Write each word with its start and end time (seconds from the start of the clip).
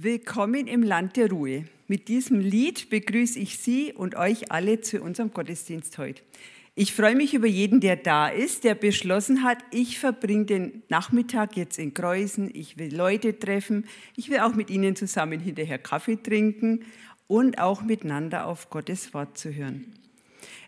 Willkommen 0.00 0.68
im 0.68 0.84
Land 0.84 1.16
der 1.16 1.28
Ruhe. 1.28 1.64
Mit 1.88 2.06
diesem 2.06 2.38
Lied 2.38 2.88
begrüße 2.88 3.36
ich 3.36 3.58
Sie 3.58 3.92
und 3.92 4.14
euch 4.14 4.52
alle 4.52 4.80
zu 4.80 5.02
unserem 5.02 5.32
Gottesdienst 5.32 5.98
heute. 5.98 6.22
Ich 6.76 6.94
freue 6.94 7.16
mich 7.16 7.34
über 7.34 7.48
jeden, 7.48 7.80
der 7.80 7.96
da 7.96 8.28
ist, 8.28 8.62
der 8.62 8.76
beschlossen 8.76 9.42
hat, 9.42 9.58
ich 9.72 9.98
verbringe 9.98 10.44
den 10.44 10.84
Nachmittag 10.88 11.56
jetzt 11.56 11.80
in 11.80 11.94
Kreuzen, 11.94 12.48
ich 12.54 12.78
will 12.78 12.94
Leute 12.94 13.40
treffen, 13.40 13.86
ich 14.14 14.30
will 14.30 14.38
auch 14.38 14.54
mit 14.54 14.70
ihnen 14.70 14.94
zusammen 14.94 15.40
hinterher 15.40 15.78
Kaffee 15.78 16.22
trinken 16.22 16.84
und 17.26 17.58
auch 17.58 17.82
miteinander 17.82 18.46
auf 18.46 18.70
Gottes 18.70 19.12
Wort 19.14 19.36
zu 19.36 19.52
hören. 19.52 19.86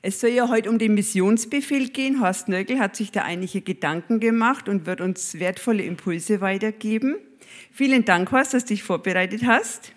Es 0.03 0.21
soll 0.21 0.31
ja 0.31 0.49
heute 0.49 0.69
um 0.69 0.81
den 0.81 0.95
Missionsbefehl 0.95 1.91
gehen. 1.91 2.21
Horst 2.21 2.49
Nöckel 2.49 2.81
hat 2.81 2.97
sich 2.97 3.13
da 3.13 3.23
einige 3.23 3.61
Gedanken 3.61 4.19
gemacht 4.19 4.69
und 4.69 4.87
wird 4.87 5.01
uns 5.01 5.39
wertvolle 5.39 5.85
Impulse 5.85 6.41
weitergeben. 6.41 7.15
Vielen 7.73 8.05
Dank, 8.05 8.31
Horst, 8.33 8.55
dass 8.55 8.65
du 8.65 8.75
dich 8.75 8.83
vorbereitet 8.83 9.43
hast. 9.47 9.93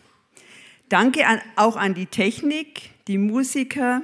Danke 0.90 1.26
an, 1.26 1.42
auch 1.56 1.76
an 1.76 1.94
die 1.94 2.06
Technik, 2.06 2.92
die 3.08 3.18
Musiker, 3.18 4.02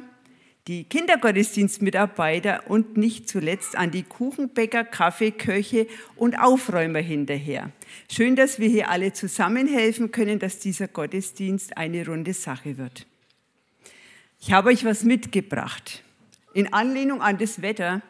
die 0.67 0.83
Kindergottesdienstmitarbeiter 0.83 2.69
und 2.69 2.95
nicht 2.95 3.27
zuletzt 3.27 3.75
an 3.75 3.91
die 3.91 4.03
Kuchenbäcker, 4.03 4.83
Kaffeeköche 4.83 5.87
und 6.15 6.39
Aufräumer 6.39 6.99
hinterher. 6.99 7.71
Schön, 8.11 8.35
dass 8.35 8.59
wir 8.59 8.69
hier 8.69 8.89
alle 8.89 9.13
zusammenhelfen 9.13 10.11
können, 10.11 10.37
dass 10.37 10.59
dieser 10.59 10.87
Gottesdienst 10.87 11.75
eine 11.77 12.05
runde 12.05 12.33
Sache 12.33 12.77
wird. 12.77 13.07
Ich 14.39 14.51
habe 14.51 14.69
euch 14.69 14.85
was 14.85 15.03
mitgebracht. 15.03 16.03
In 16.53 16.71
Anlehnung 16.71 17.21
an 17.21 17.37
das 17.37 17.61
Wetter 17.61 18.01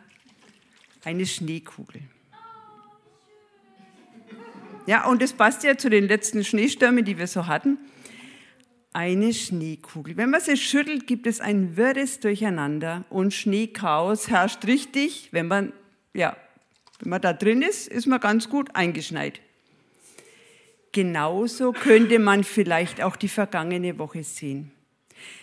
eine 1.03 1.25
Schneekugel. 1.25 2.01
Ja, 4.89 5.05
und 5.05 5.21
das 5.21 5.33
passt 5.33 5.63
ja 5.63 5.77
zu 5.77 5.91
den 5.91 6.07
letzten 6.07 6.43
Schneestürmen, 6.43 7.05
die 7.05 7.19
wir 7.19 7.27
so 7.27 7.45
hatten. 7.45 7.77
Eine 8.91 9.35
Schneekugel. 9.35 10.17
Wenn 10.17 10.31
man 10.31 10.41
sie 10.41 10.57
schüttelt, 10.57 11.05
gibt 11.05 11.27
es 11.27 11.41
ein 11.41 11.77
wirres 11.77 12.21
Durcheinander 12.21 13.05
und 13.11 13.31
Schneechaos 13.31 14.29
herrscht 14.31 14.65
richtig. 14.65 15.29
Wenn 15.31 15.47
man, 15.47 15.73
ja, 16.15 16.35
wenn 17.01 17.11
man 17.11 17.21
da 17.21 17.33
drin 17.33 17.61
ist, 17.61 17.87
ist 17.87 18.07
man 18.07 18.19
ganz 18.19 18.49
gut 18.49 18.75
eingeschneit. 18.75 19.41
Genauso 20.91 21.71
könnte 21.71 22.17
man 22.17 22.43
vielleicht 22.43 22.99
auch 23.03 23.15
die 23.15 23.29
vergangene 23.29 23.99
Woche 23.99 24.23
sehen. 24.23 24.71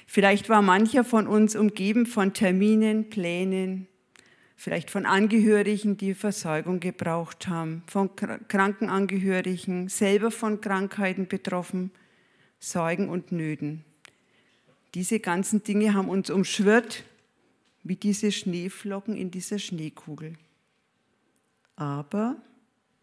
Vielleicht 0.08 0.48
war 0.48 0.60
mancher 0.60 1.04
von 1.04 1.28
uns 1.28 1.54
umgeben 1.54 2.06
von 2.06 2.32
Terminen, 2.32 3.10
Plänen, 3.10 3.86
vielleicht 4.56 4.90
von 4.90 5.06
Angehörigen, 5.06 5.96
die 5.96 6.14
Versorgung 6.14 6.80
gebraucht 6.80 7.46
haben, 7.46 7.82
von 7.86 8.10
Krankenangehörigen, 8.16 9.88
selber 9.88 10.30
von 10.30 10.60
Krankheiten 10.60 11.28
betroffen, 11.28 11.90
Sorgen 12.58 13.08
und 13.08 13.32
Nöten. 13.32 13.84
Diese 14.94 15.20
ganzen 15.20 15.62
Dinge 15.62 15.94
haben 15.94 16.08
uns 16.08 16.30
umschwirrt 16.30 17.04
wie 17.84 17.96
diese 17.96 18.32
Schneeflocken 18.32 19.14
in 19.14 19.30
dieser 19.30 19.58
Schneekugel. 19.58 20.32
Aber 21.76 22.36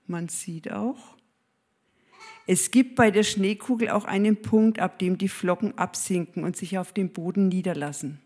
man 0.08 0.28
sieht 0.28 0.72
auch, 0.72 1.16
es 2.46 2.72
gibt 2.72 2.96
bei 2.96 3.12
der 3.12 3.24
Schneekugel 3.24 3.92
auch 3.92 4.04
einen 4.04 4.42
Punkt, 4.42 4.80
ab 4.80 5.00
dem 5.00 5.18
die 5.18 5.30
Flocken 5.30 5.78
absinken 5.78 6.44
und 6.44 6.58
sich 6.58 6.78
auf 6.78 6.92
dem 6.92 7.14
Boden 7.14 7.48
niederlassen. 7.48 8.20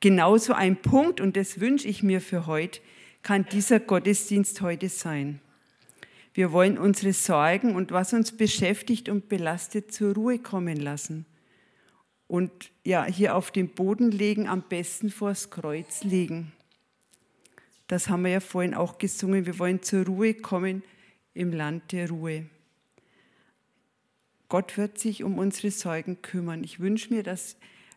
Genauso 0.00 0.52
ein 0.52 0.76
Punkt, 0.76 1.20
und 1.20 1.36
das 1.36 1.60
wünsche 1.60 1.88
ich 1.88 2.02
mir 2.02 2.20
für 2.20 2.46
heute, 2.46 2.80
kann 3.22 3.46
dieser 3.50 3.80
Gottesdienst 3.80 4.60
heute 4.60 4.88
sein. 4.88 5.40
Wir 6.34 6.52
wollen 6.52 6.78
unsere 6.78 7.12
Sorgen 7.12 7.76
und 7.76 7.92
was 7.92 8.12
uns 8.12 8.36
beschäftigt 8.36 9.08
und 9.08 9.28
belastet 9.28 9.92
zur 9.92 10.14
Ruhe 10.14 10.38
kommen 10.38 10.76
lassen. 10.76 11.26
Und 12.26 12.72
ja, 12.82 13.04
hier 13.04 13.36
auf 13.36 13.50
den 13.50 13.68
Boden 13.68 14.10
legen, 14.10 14.48
am 14.48 14.62
besten 14.62 15.10
vors 15.10 15.50
Kreuz 15.50 16.02
legen. 16.02 16.52
Das 17.86 18.08
haben 18.08 18.24
wir 18.24 18.32
ja 18.32 18.40
vorhin 18.40 18.74
auch 18.74 18.98
gesungen. 18.98 19.46
Wir 19.46 19.58
wollen 19.58 19.82
zur 19.82 20.06
Ruhe 20.06 20.34
kommen 20.34 20.82
im 21.34 21.52
Land 21.52 21.92
der 21.92 22.08
Ruhe. 22.08 22.46
Gott 24.48 24.76
wird 24.76 24.98
sich 24.98 25.22
um 25.22 25.38
unsere 25.38 25.70
Sorgen 25.70 26.22
kümmern. 26.22 26.64
Ich 26.64 26.80
wünsche 26.80 27.12
mir, 27.12 27.22
dass 27.22 27.56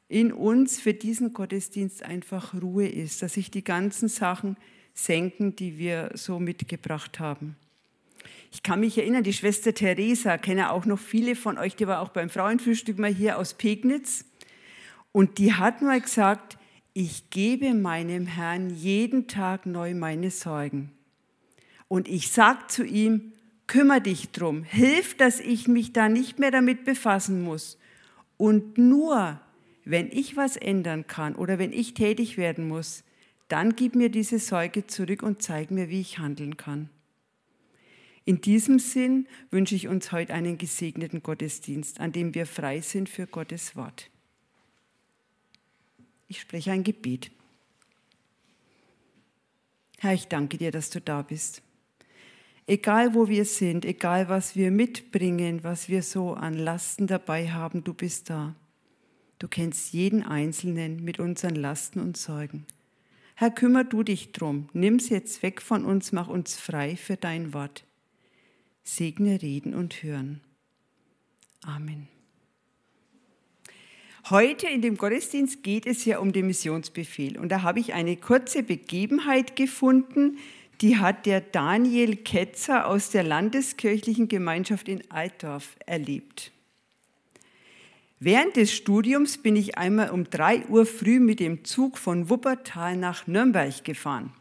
in 0.10 0.32
uns 0.32 0.80
für 0.80 0.94
diesen 0.94 1.34
Gottesdienst 1.34 2.04
einfach 2.04 2.54
Ruhe 2.54 2.88
ist, 2.88 3.22
dass 3.22 3.34
sich 3.34 3.52
die 3.52 3.64
ganzen 3.64 4.08
Sachen 4.08 4.58
senken, 4.94 5.56
die 5.56 5.78
wir 5.78 6.12
so 6.14 6.40
mitgebracht 6.40 7.20
haben. 7.20 7.56
Ich 8.52 8.64
kann 8.64 8.80
mich 8.80 8.98
erinnern, 8.98 9.24
die 9.24 9.34
Schwester 9.34 9.74
Theresa, 9.74 10.38
kenne 10.38 10.72
auch 10.72 10.86
noch 10.86 11.00
viele 11.00 11.36
von 11.36 11.58
euch, 11.58 11.76
die 11.76 11.88
war 11.88 12.02
auch 12.02 12.10
beim 12.10 12.30
Frauenfrühstück 12.30 12.98
mal 12.98 13.14
hier 13.14 13.38
aus 13.38 13.54
Pegnitz. 13.54 14.26
Und 15.12 15.38
die 15.38 15.54
hat 15.54 15.82
mal 15.82 16.00
gesagt, 16.00 16.58
ich 16.94 17.30
gebe 17.30 17.74
meinem 17.74 18.26
Herrn 18.26 18.70
jeden 18.70 19.28
Tag 19.28 19.66
neu 19.66 19.94
meine 19.94 20.32
Sorgen. 20.32 20.92
Und 21.88 22.08
ich 22.08 22.32
sage 22.32 22.68
zu 22.68 22.84
ihm, 22.84 23.34
kümmere 23.68 24.02
dich 24.02 24.32
drum, 24.32 24.64
hilf, 24.64 25.16
dass 25.16 25.40
ich 25.40 25.68
mich 25.68 25.94
da 25.94 26.10
nicht 26.10 26.40
mehr 26.40 26.52
damit 26.52 26.86
befassen 26.86 27.44
muss. 27.44 27.78
Und 28.38 28.78
nur 28.78 29.40
wenn 29.90 30.12
ich 30.12 30.36
was 30.36 30.58
ändern 30.58 31.08
kann 31.08 31.36
oder 31.36 31.60
wenn 31.60 31.72
ich 31.72 31.94
tätig 31.94 32.38
werden 32.38 32.68
muss, 32.68 33.04
dann 33.48 33.76
gib 33.76 33.96
mir 33.96 34.10
diese 34.10 34.40
Sorge 34.40 34.88
zurück 34.88 35.24
und 35.24 35.42
zeig 35.42 35.72
mir, 35.72 35.90
wie 35.90 36.02
ich 36.02 36.20
handeln 36.20 36.58
kann. 36.58 36.90
In 38.26 38.42
diesem 38.42 38.80
Sinn 38.80 39.26
wünsche 39.52 39.76
ich 39.76 39.88
uns 39.88 40.12
heute 40.12 40.34
einen 40.34 40.58
gesegneten 40.58 41.24
Gottesdienst, 41.24 42.02
an 42.02 42.12
dem 42.12 42.36
wir 42.36 42.46
frei 42.46 42.82
sind 42.82 43.08
für 43.08 43.26
Gottes 43.26 43.78
Wort. 43.78 44.10
Ich 46.28 46.42
spreche 46.42 46.74
ein 46.74 46.84
Gebet. 46.84 47.32
Herr, 50.00 50.14
ich 50.14 50.28
danke 50.28 50.58
dir, 50.58 50.72
dass 50.72 50.90
du 50.90 51.00
da 51.00 51.22
bist. 51.22 51.62
Egal 52.66 53.14
wo 53.14 53.30
wir 53.30 53.46
sind, 53.46 53.86
egal 53.86 54.28
was 54.28 54.58
wir 54.58 54.72
mitbringen, 54.72 55.64
was 55.64 55.88
wir 55.88 56.04
so 56.04 56.34
an 56.34 56.54
Lasten 56.54 57.08
dabei 57.08 57.50
haben, 57.50 57.86
du 57.86 57.94
bist 57.94 58.30
da. 58.30 58.54
Du 59.40 59.48
kennst 59.48 59.94
jeden 59.94 60.24
Einzelnen 60.24 61.04
mit 61.04 61.20
unseren 61.20 61.56
Lasten 61.56 62.00
und 62.00 62.18
Sorgen. 62.18 62.66
Herr, 63.36 63.52
kümmer 63.52 63.84
du 63.84 64.02
dich 64.02 64.32
drum. 64.32 64.70
Nimm's 64.74 65.10
jetzt 65.10 65.44
weg 65.44 65.62
von 65.62 65.86
uns, 65.86 66.12
mach 66.12 66.28
uns 66.28 66.56
frei 66.56 66.96
für 66.96 67.18
dein 67.18 67.54
Wort. 67.54 67.84
Segne 68.84 69.42
Reden 69.42 69.76
und 69.76 70.02
Hören. 70.02 70.42
Amen. 71.64 72.08
Heute 74.30 74.68
in 74.68 74.82
dem 74.82 74.98
Gottesdienst 74.98 75.64
geht 75.64 75.86
es 75.86 76.04
ja 76.04 76.20
um 76.20 76.34
den 76.34 76.48
Missionsbefehl. 76.48 77.38
Und 77.38 77.50
da 77.50 77.62
habe 77.62 77.80
ich 77.80 77.94
eine 77.94 78.18
kurze 78.18 78.64
Begebenheit 78.64 79.56
gefunden, 79.56 80.38
die 80.82 80.98
hat 80.98 81.26
der 81.26 81.42
Daniel 81.42 82.16
Ketzer 82.16 82.88
aus 82.88 83.10
der 83.10 83.24
Landeskirchlichen 83.24 84.28
Gemeinschaft 84.28 84.90
in 84.90 85.10
Altdorf 85.12 85.76
erlebt. 85.86 86.52
Während 88.20 88.56
des 88.56 88.74
Studiums 88.74 89.38
bin 89.38 89.56
ich 89.56 89.78
einmal 89.78 90.10
um 90.10 90.28
drei 90.28 90.66
Uhr 90.66 90.88
früh 90.88 91.20
mit 91.20 91.40
dem 91.40 91.64
Zug 91.64 92.00
von 92.00 92.32
Wuppertal 92.32 92.98
nach 92.98 93.28
Nürnberg 93.28 93.84
gefahren. 93.84 94.34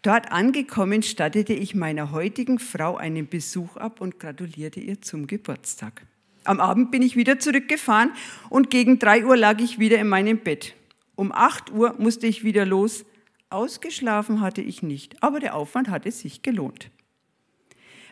Dort 0.00 0.32
angekommen 0.32 1.02
stattete 1.02 1.52
ich 1.52 1.74
meiner 1.74 2.10
heutigen 2.10 2.58
Frau 2.58 2.96
einen 2.96 3.28
Besuch 3.28 3.76
ab 3.76 4.00
und 4.00 4.18
gratulierte 4.18 4.80
ihr 4.80 5.02
zum 5.02 5.26
Geburtstag. 5.26 6.06
Am 6.44 6.58
Abend 6.58 6.90
bin 6.90 7.02
ich 7.02 7.14
wieder 7.14 7.38
zurückgefahren 7.38 8.12
und 8.48 8.70
gegen 8.70 8.98
drei 8.98 9.26
Uhr 9.26 9.36
lag 9.36 9.60
ich 9.60 9.78
wieder 9.78 9.98
in 9.98 10.08
meinem 10.08 10.38
Bett. 10.38 10.74
Um 11.14 11.32
acht 11.32 11.70
Uhr 11.70 11.94
musste 11.98 12.26
ich 12.26 12.44
wieder 12.44 12.64
los. 12.64 13.04
Ausgeschlafen 13.50 14.40
hatte 14.40 14.62
ich 14.62 14.82
nicht, 14.82 15.22
aber 15.22 15.38
der 15.38 15.54
Aufwand 15.54 15.90
hatte 15.90 16.10
sich 16.10 16.40
gelohnt. 16.40 16.90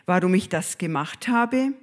Warum 0.05 0.35
ich 0.35 0.47
das 0.47 0.77
gemacht 0.77 1.27
habe? 1.27 1.73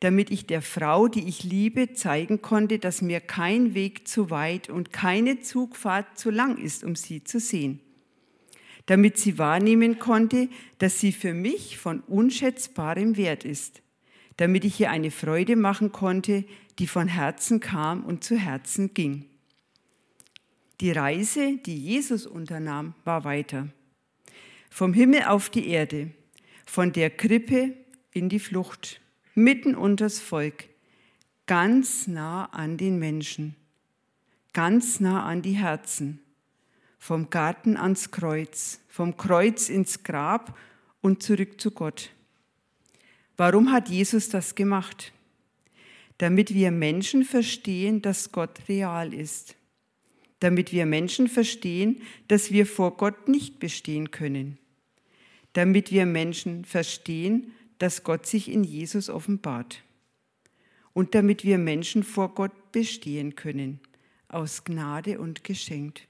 Damit 0.00 0.30
ich 0.30 0.46
der 0.46 0.62
Frau, 0.62 1.08
die 1.08 1.26
ich 1.26 1.42
liebe, 1.42 1.92
zeigen 1.92 2.40
konnte, 2.40 2.78
dass 2.78 3.02
mir 3.02 3.20
kein 3.20 3.74
Weg 3.74 4.06
zu 4.06 4.30
weit 4.30 4.70
und 4.70 4.92
keine 4.92 5.40
Zugfahrt 5.40 6.18
zu 6.18 6.30
lang 6.30 6.56
ist, 6.56 6.84
um 6.84 6.94
sie 6.94 7.24
zu 7.24 7.40
sehen. 7.40 7.80
Damit 8.86 9.18
sie 9.18 9.38
wahrnehmen 9.38 9.98
konnte, 9.98 10.48
dass 10.78 11.00
sie 11.00 11.12
für 11.12 11.34
mich 11.34 11.78
von 11.78 12.00
unschätzbarem 12.00 13.16
Wert 13.16 13.44
ist. 13.44 13.82
Damit 14.36 14.64
ich 14.64 14.80
ihr 14.80 14.90
eine 14.90 15.10
Freude 15.10 15.56
machen 15.56 15.90
konnte, 15.90 16.44
die 16.78 16.86
von 16.86 17.08
Herzen 17.08 17.58
kam 17.58 18.04
und 18.04 18.22
zu 18.22 18.36
Herzen 18.36 18.94
ging. 18.94 19.24
Die 20.80 20.92
Reise, 20.92 21.58
die 21.66 21.76
Jesus 21.76 22.24
unternahm, 22.24 22.94
war 23.04 23.24
weiter. 23.24 23.68
Vom 24.70 24.94
Himmel 24.94 25.24
auf 25.24 25.50
die 25.50 25.68
Erde, 25.68 26.12
von 26.64 26.92
der 26.92 27.10
Krippe 27.10 27.74
in 28.12 28.28
die 28.28 28.38
Flucht 28.38 29.00
mitten 29.38 29.74
unters 29.74 30.20
Volk, 30.20 30.64
ganz 31.46 32.06
nah 32.06 32.46
an 32.46 32.76
den 32.76 32.98
Menschen, 32.98 33.54
ganz 34.52 35.00
nah 35.00 35.24
an 35.24 35.42
die 35.42 35.56
Herzen, 35.56 36.20
vom 36.98 37.30
Garten 37.30 37.76
ans 37.76 38.10
Kreuz, 38.10 38.80
vom 38.88 39.16
Kreuz 39.16 39.68
ins 39.68 40.02
Grab 40.02 40.56
und 41.00 41.22
zurück 41.22 41.60
zu 41.60 41.70
Gott. 41.70 42.10
Warum 43.36 43.70
hat 43.70 43.88
Jesus 43.88 44.28
das 44.28 44.54
gemacht? 44.54 45.12
damit 46.18 46.52
wir 46.52 46.72
Menschen 46.72 47.24
verstehen, 47.24 48.02
dass 48.02 48.32
Gott 48.32 48.68
real 48.68 49.14
ist, 49.14 49.54
damit 50.40 50.72
wir 50.72 50.84
Menschen 50.84 51.28
verstehen, 51.28 52.02
dass 52.26 52.50
wir 52.50 52.66
vor 52.66 52.96
Gott 52.96 53.28
nicht 53.28 53.60
bestehen 53.60 54.10
können, 54.10 54.58
damit 55.52 55.90
wir 55.92 56.06
Menschen 56.06 56.64
verstehen, 56.64 57.52
dass 57.78 58.04
Gott 58.04 58.26
sich 58.26 58.50
in 58.50 58.64
Jesus 58.64 59.08
offenbart 59.08 59.82
und 60.92 61.14
damit 61.14 61.44
wir 61.44 61.58
Menschen 61.58 62.02
vor 62.02 62.34
Gott 62.34 62.72
bestehen 62.72 63.34
können, 63.34 63.80
aus 64.28 64.64
Gnade 64.64 65.20
und 65.20 65.44
geschenkt. 65.44 66.08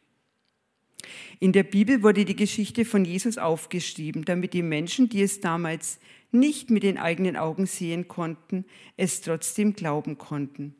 In 1.40 1.52
der 1.52 1.62
Bibel 1.62 2.02
wurde 2.02 2.24
die 2.24 2.36
Geschichte 2.36 2.84
von 2.84 3.04
Jesus 3.04 3.38
aufgeschrieben, 3.38 4.24
damit 4.24 4.52
die 4.52 4.62
Menschen, 4.62 5.08
die 5.08 5.22
es 5.22 5.40
damals 5.40 5.98
nicht 6.32 6.70
mit 6.70 6.82
den 6.82 6.98
eigenen 6.98 7.36
Augen 7.36 7.66
sehen 7.66 8.08
konnten, 8.08 8.64
es 8.96 9.20
trotzdem 9.20 9.74
glauben 9.74 10.18
konnten. 10.18 10.74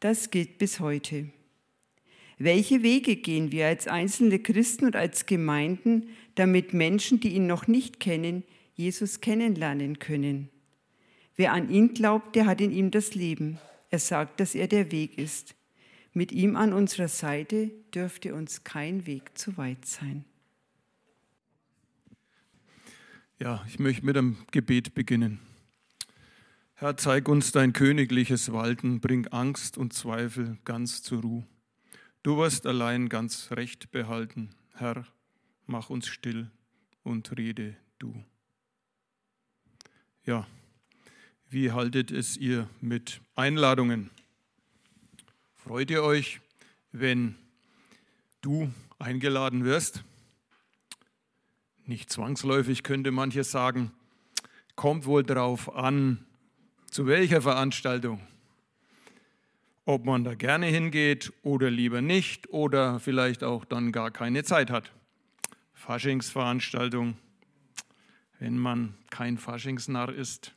Das 0.00 0.30
gilt 0.30 0.58
bis 0.58 0.80
heute. 0.80 1.28
Welche 2.38 2.82
Wege 2.84 3.16
gehen 3.16 3.50
wir 3.50 3.66
als 3.66 3.88
einzelne 3.88 4.38
Christen 4.38 4.86
und 4.86 4.96
als 4.96 5.26
Gemeinden, 5.26 6.08
damit 6.36 6.72
Menschen, 6.72 7.18
die 7.18 7.30
ihn 7.30 7.48
noch 7.48 7.66
nicht 7.66 7.98
kennen, 7.98 8.44
Jesus 8.78 9.20
kennenlernen 9.20 9.98
können? 9.98 10.50
Wer 11.34 11.52
an 11.52 11.68
ihn 11.68 11.94
glaubt, 11.94 12.36
der 12.36 12.46
hat 12.46 12.60
in 12.60 12.70
ihm 12.70 12.92
das 12.92 13.16
Leben. 13.16 13.58
Er 13.90 13.98
sagt, 13.98 14.38
dass 14.38 14.54
er 14.54 14.68
der 14.68 14.92
Weg 14.92 15.18
ist. 15.18 15.56
Mit 16.12 16.30
ihm 16.30 16.54
an 16.54 16.72
unserer 16.72 17.08
Seite 17.08 17.72
dürfte 17.92 18.34
uns 18.34 18.62
kein 18.62 19.04
Weg 19.04 19.36
zu 19.36 19.56
weit 19.56 19.84
sein. 19.84 20.24
Ja, 23.40 23.64
ich 23.68 23.80
möchte 23.80 24.06
mit 24.06 24.16
einem 24.16 24.36
Gebet 24.52 24.94
beginnen. 24.94 25.40
Herr, 26.74 26.96
zeig 26.96 27.28
uns 27.28 27.50
dein 27.50 27.72
königliches 27.72 28.52
Walten, 28.52 29.00
bring 29.00 29.26
Angst 29.26 29.76
und 29.76 29.92
Zweifel 29.92 30.56
ganz 30.64 31.02
zur 31.02 31.22
Ruhe. 31.22 31.46
Du 32.22 32.36
wirst 32.38 32.64
allein 32.64 33.08
ganz 33.08 33.50
Recht 33.50 33.90
behalten. 33.90 34.50
Herr, 34.74 35.04
mach 35.66 35.90
uns 35.90 36.06
still 36.06 36.52
und 37.02 37.36
rede 37.36 37.76
du. 37.98 38.14
Ja, 40.28 40.46
wie 41.48 41.72
haltet 41.72 42.10
es 42.10 42.36
ihr 42.36 42.68
mit 42.82 43.22
Einladungen? 43.34 44.10
Freut 45.54 45.90
ihr 45.90 46.02
euch, 46.02 46.42
wenn 46.92 47.34
du 48.42 48.70
eingeladen 48.98 49.64
wirst? 49.64 50.04
Nicht 51.86 52.12
zwangsläufig 52.12 52.82
könnte 52.82 53.10
manches 53.10 53.50
sagen, 53.50 53.90
kommt 54.76 55.06
wohl 55.06 55.22
darauf 55.22 55.74
an, 55.74 56.26
zu 56.90 57.06
welcher 57.06 57.40
Veranstaltung. 57.40 58.20
Ob 59.86 60.04
man 60.04 60.24
da 60.24 60.34
gerne 60.34 60.66
hingeht 60.66 61.32
oder 61.40 61.70
lieber 61.70 62.02
nicht 62.02 62.50
oder 62.50 63.00
vielleicht 63.00 63.42
auch 63.42 63.64
dann 63.64 63.92
gar 63.92 64.10
keine 64.10 64.44
Zeit 64.44 64.70
hat. 64.70 64.92
Faschingsveranstaltung, 65.72 67.16
wenn 68.38 68.58
man 68.58 68.94
kein 69.10 69.38
Faschingsnarr 69.38 70.12
ist. 70.12 70.54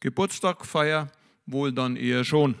Geburtstagfeier 0.00 1.10
wohl 1.46 1.72
dann 1.72 1.96
eher 1.96 2.24
schon. 2.24 2.56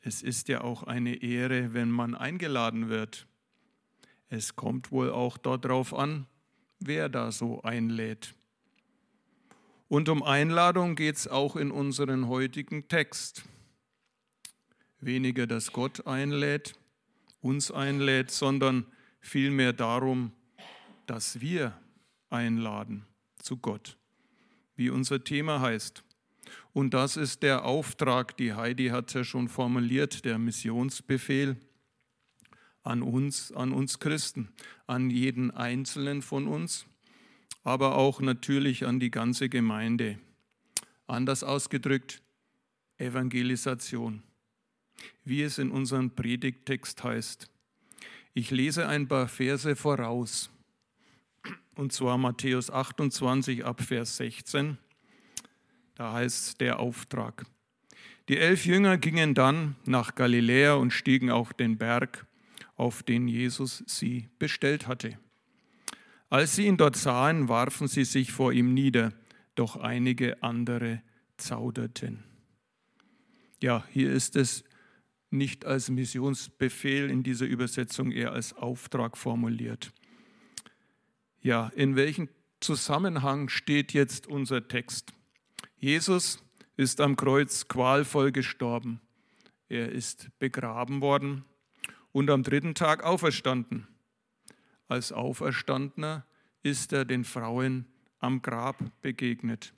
Es 0.00 0.22
ist 0.22 0.48
ja 0.48 0.62
auch 0.62 0.82
eine 0.82 1.22
Ehre, 1.22 1.74
wenn 1.74 1.90
man 1.90 2.14
eingeladen 2.14 2.88
wird. 2.88 3.26
Es 4.28 4.56
kommt 4.56 4.90
wohl 4.90 5.10
auch 5.10 5.38
darauf 5.38 5.94
an, 5.94 6.26
wer 6.80 7.08
da 7.08 7.30
so 7.30 7.62
einlädt. 7.62 8.34
Und 9.88 10.08
um 10.08 10.22
Einladung 10.22 10.96
geht 10.96 11.16
es 11.16 11.28
auch 11.28 11.54
in 11.54 11.70
unseren 11.70 12.28
heutigen 12.28 12.88
Text. 12.88 13.44
Weniger, 15.00 15.46
dass 15.46 15.72
Gott 15.72 16.06
einlädt, 16.06 16.74
uns 17.40 17.70
einlädt, 17.70 18.30
sondern 18.30 18.86
vielmehr 19.20 19.72
darum, 19.72 20.32
dass 21.06 21.40
wir 21.40 21.78
einladen 22.32 23.04
zu 23.38 23.56
Gott, 23.56 23.98
wie 24.76 24.90
unser 24.90 25.22
Thema 25.22 25.60
heißt. 25.60 26.02
Und 26.72 26.94
das 26.94 27.16
ist 27.16 27.42
der 27.42 27.64
Auftrag, 27.64 28.36
die 28.36 28.54
Heidi 28.54 28.88
hat 28.88 29.12
ja 29.14 29.24
schon 29.24 29.48
formuliert, 29.48 30.24
der 30.24 30.38
Missionsbefehl 30.38 31.56
an 32.82 33.02
uns, 33.02 33.52
an 33.52 33.72
uns 33.72 33.98
Christen, 33.98 34.48
an 34.86 35.10
jeden 35.10 35.50
Einzelnen 35.50 36.22
von 36.22 36.48
uns, 36.48 36.86
aber 37.62 37.96
auch 37.96 38.20
natürlich 38.20 38.86
an 38.86 38.98
die 38.98 39.10
ganze 39.10 39.48
Gemeinde. 39.48 40.18
Anders 41.06 41.44
ausgedrückt, 41.44 42.22
Evangelisation, 42.96 44.22
wie 45.24 45.42
es 45.42 45.58
in 45.58 45.70
unserem 45.70 46.10
Predigttext 46.10 47.04
heißt. 47.04 47.48
Ich 48.34 48.50
lese 48.50 48.88
ein 48.88 49.06
paar 49.06 49.28
Verse 49.28 49.76
voraus, 49.76 50.50
und 51.74 51.92
zwar 51.92 52.18
Matthäus 52.18 52.70
28 52.70 53.64
ab 53.64 53.82
Vers 53.82 54.16
16. 54.16 54.78
Da 55.94 56.12
heißt 56.12 56.60
der 56.60 56.80
Auftrag. 56.80 57.44
Die 58.28 58.38
elf 58.38 58.66
Jünger 58.66 58.98
gingen 58.98 59.34
dann 59.34 59.76
nach 59.84 60.14
Galiläa 60.14 60.74
und 60.74 60.92
stiegen 60.92 61.30
auf 61.30 61.52
den 61.52 61.76
Berg, 61.76 62.26
auf 62.76 63.02
den 63.02 63.28
Jesus 63.28 63.82
sie 63.86 64.28
bestellt 64.38 64.86
hatte. 64.86 65.18
Als 66.30 66.56
sie 66.56 66.66
ihn 66.66 66.76
dort 66.76 66.96
sahen, 66.96 67.48
warfen 67.48 67.88
sie 67.88 68.04
sich 68.04 68.32
vor 68.32 68.52
ihm 68.52 68.72
nieder, 68.72 69.12
doch 69.54 69.76
einige 69.76 70.42
andere 70.42 71.02
zauderten. 71.36 72.24
Ja, 73.60 73.84
hier 73.90 74.10
ist 74.10 74.36
es 74.36 74.64
nicht 75.30 75.64
als 75.64 75.90
Missionsbefehl 75.90 77.10
in 77.10 77.22
dieser 77.22 77.46
Übersetzung, 77.46 78.12
eher 78.12 78.32
als 78.32 78.54
Auftrag 78.54 79.16
formuliert. 79.16 79.92
Ja, 81.44 81.72
in 81.74 81.96
welchem 81.96 82.28
Zusammenhang 82.60 83.48
steht 83.48 83.92
jetzt 83.92 84.28
unser 84.28 84.68
Text? 84.68 85.12
Jesus 85.76 86.40
ist 86.76 87.00
am 87.00 87.16
Kreuz 87.16 87.66
qualvoll 87.66 88.30
gestorben. 88.30 89.00
Er 89.68 89.90
ist 89.90 90.30
begraben 90.38 91.00
worden 91.00 91.44
und 92.12 92.30
am 92.30 92.44
dritten 92.44 92.76
Tag 92.76 93.02
auferstanden. 93.02 93.88
Als 94.86 95.10
Auferstandener 95.10 96.24
ist 96.62 96.92
er 96.92 97.04
den 97.04 97.24
Frauen 97.24 97.86
am 98.20 98.40
Grab 98.40 98.78
begegnet 99.02 99.74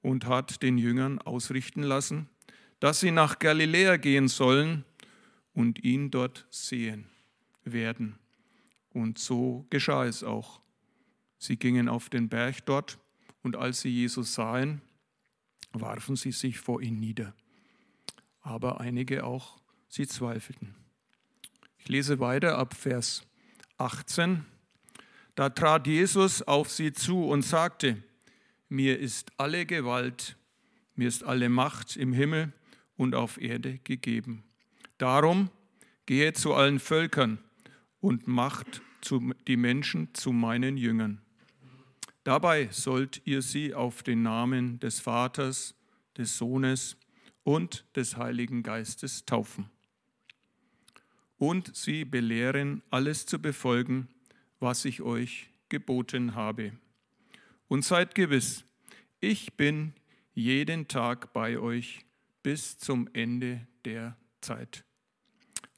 und 0.00 0.24
hat 0.24 0.62
den 0.62 0.78
Jüngern 0.78 1.18
ausrichten 1.18 1.82
lassen, 1.82 2.30
dass 2.80 3.00
sie 3.00 3.10
nach 3.10 3.38
Galiläa 3.38 3.98
gehen 3.98 4.28
sollen 4.28 4.86
und 5.52 5.84
ihn 5.84 6.10
dort 6.10 6.46
sehen 6.48 7.10
werden. 7.62 8.18
Und 8.92 9.18
so 9.18 9.66
geschah 9.70 10.04
es 10.04 10.22
auch. 10.22 10.60
Sie 11.38 11.56
gingen 11.56 11.88
auf 11.88 12.08
den 12.08 12.28
Berg 12.28 12.64
dort 12.66 12.98
und 13.42 13.56
als 13.56 13.80
sie 13.80 13.88
Jesus 13.88 14.34
sahen, 14.34 14.80
warfen 15.72 16.16
sie 16.16 16.32
sich 16.32 16.58
vor 16.58 16.82
ihn 16.82 17.00
nieder. 17.00 17.34
Aber 18.40 18.80
einige 18.80 19.24
auch, 19.24 19.60
sie 19.88 20.06
zweifelten. 20.06 20.74
Ich 21.78 21.88
lese 21.88 22.20
weiter 22.20 22.58
ab 22.58 22.74
Vers 22.74 23.24
18. 23.78 24.44
Da 25.34 25.48
trat 25.48 25.86
Jesus 25.86 26.42
auf 26.42 26.70
sie 26.70 26.92
zu 26.92 27.26
und 27.26 27.42
sagte, 27.42 28.02
mir 28.68 28.98
ist 28.98 29.32
alle 29.38 29.66
Gewalt, 29.66 30.36
mir 30.94 31.08
ist 31.08 31.24
alle 31.24 31.48
Macht 31.48 31.96
im 31.96 32.12
Himmel 32.12 32.52
und 32.96 33.14
auf 33.14 33.40
Erde 33.40 33.78
gegeben. 33.78 34.44
Darum 34.98 35.50
gehe 36.06 36.32
zu 36.34 36.54
allen 36.54 36.78
Völkern 36.78 37.38
und 38.02 38.26
macht 38.26 38.82
die 39.48 39.56
Menschen 39.56 40.12
zu 40.12 40.32
meinen 40.32 40.76
Jüngern 40.76 41.22
Dabei 42.24 42.68
sollt 42.70 43.20
ihr 43.24 43.42
sie 43.42 43.74
auf 43.74 44.04
den 44.04 44.22
Namen 44.22 44.78
des 44.78 45.00
Vaters, 45.00 45.74
des 46.16 46.38
Sohnes 46.38 46.96
und 47.42 47.84
des 47.96 48.16
Heiligen 48.16 48.62
Geistes 48.62 49.24
taufen. 49.24 49.68
Und 51.36 51.74
sie 51.74 52.04
belehren, 52.04 52.82
alles 52.90 53.26
zu 53.26 53.40
befolgen, 53.40 54.08
was 54.60 54.84
ich 54.84 55.02
euch 55.02 55.50
geboten 55.68 56.36
habe. 56.36 56.72
Und 57.66 57.84
seid 57.84 58.14
gewiss, 58.14 58.64
ich 59.18 59.54
bin 59.54 59.92
jeden 60.34 60.86
Tag 60.86 61.32
bei 61.32 61.58
euch 61.58 62.06
bis 62.44 62.78
zum 62.78 63.08
Ende 63.12 63.66
der 63.84 64.16
Zeit. 64.40 64.84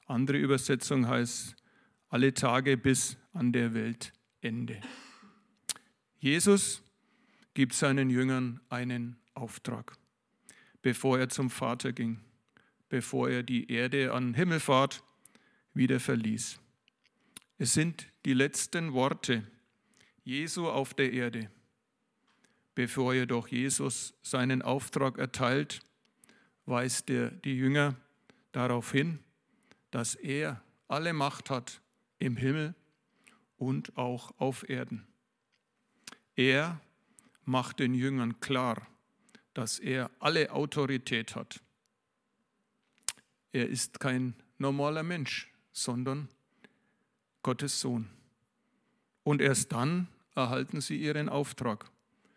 Andere 0.05 0.37
Übersetzung 0.37 1.07
heißt, 1.07 1.55
alle 2.09 2.33
Tage 2.33 2.77
bis 2.77 3.17
an 3.33 3.51
der 3.51 3.73
Weltende. 3.73 4.81
Jesus 6.19 6.81
gibt 7.53 7.73
seinen 7.73 8.09
Jüngern 8.09 8.59
einen 8.69 9.17
Auftrag, 9.33 9.97
bevor 10.81 11.19
er 11.19 11.29
zum 11.29 11.49
Vater 11.49 11.93
ging, 11.93 12.19
bevor 12.89 13.29
er 13.29 13.43
die 13.43 13.71
Erde 13.71 14.13
an 14.13 14.33
Himmelfahrt 14.33 15.03
wieder 15.73 15.99
verließ. 15.99 16.59
Es 17.57 17.73
sind 17.73 18.07
die 18.25 18.33
letzten 18.33 18.93
Worte 18.93 19.43
Jesu 20.23 20.67
auf 20.67 20.93
der 20.93 21.13
Erde. 21.13 21.49
Bevor 22.73 23.13
jedoch 23.13 23.47
Jesus 23.47 24.13
seinen 24.21 24.61
Auftrag 24.61 25.17
erteilt, 25.17 25.81
weist 26.65 27.09
er 27.09 27.31
die 27.31 27.55
Jünger 27.55 27.95
darauf 28.51 28.91
hin, 28.91 29.19
dass 29.91 30.15
er 30.15 30.61
alle 30.87 31.13
Macht 31.13 31.49
hat 31.49 31.81
im 32.19 32.37
Himmel 32.37 32.75
und 33.57 33.97
auch 33.97 34.33
auf 34.39 34.67
Erden. 34.67 35.07
Er 36.35 36.81
macht 37.45 37.79
den 37.79 37.93
Jüngern 37.93 38.39
klar, 38.39 38.87
dass 39.53 39.79
er 39.79 40.11
alle 40.19 40.51
Autorität 40.51 41.35
hat. 41.35 41.61
Er 43.51 43.69
ist 43.69 43.99
kein 43.99 44.35
normaler 44.57 45.03
Mensch, 45.03 45.51
sondern 45.71 46.29
Gottes 47.41 47.79
Sohn. 47.79 48.09
Und 49.23 49.41
erst 49.41 49.71
dann 49.71 50.07
erhalten 50.35 50.81
sie 50.81 50.97
ihren 50.97 51.29
Auftrag, 51.29 51.89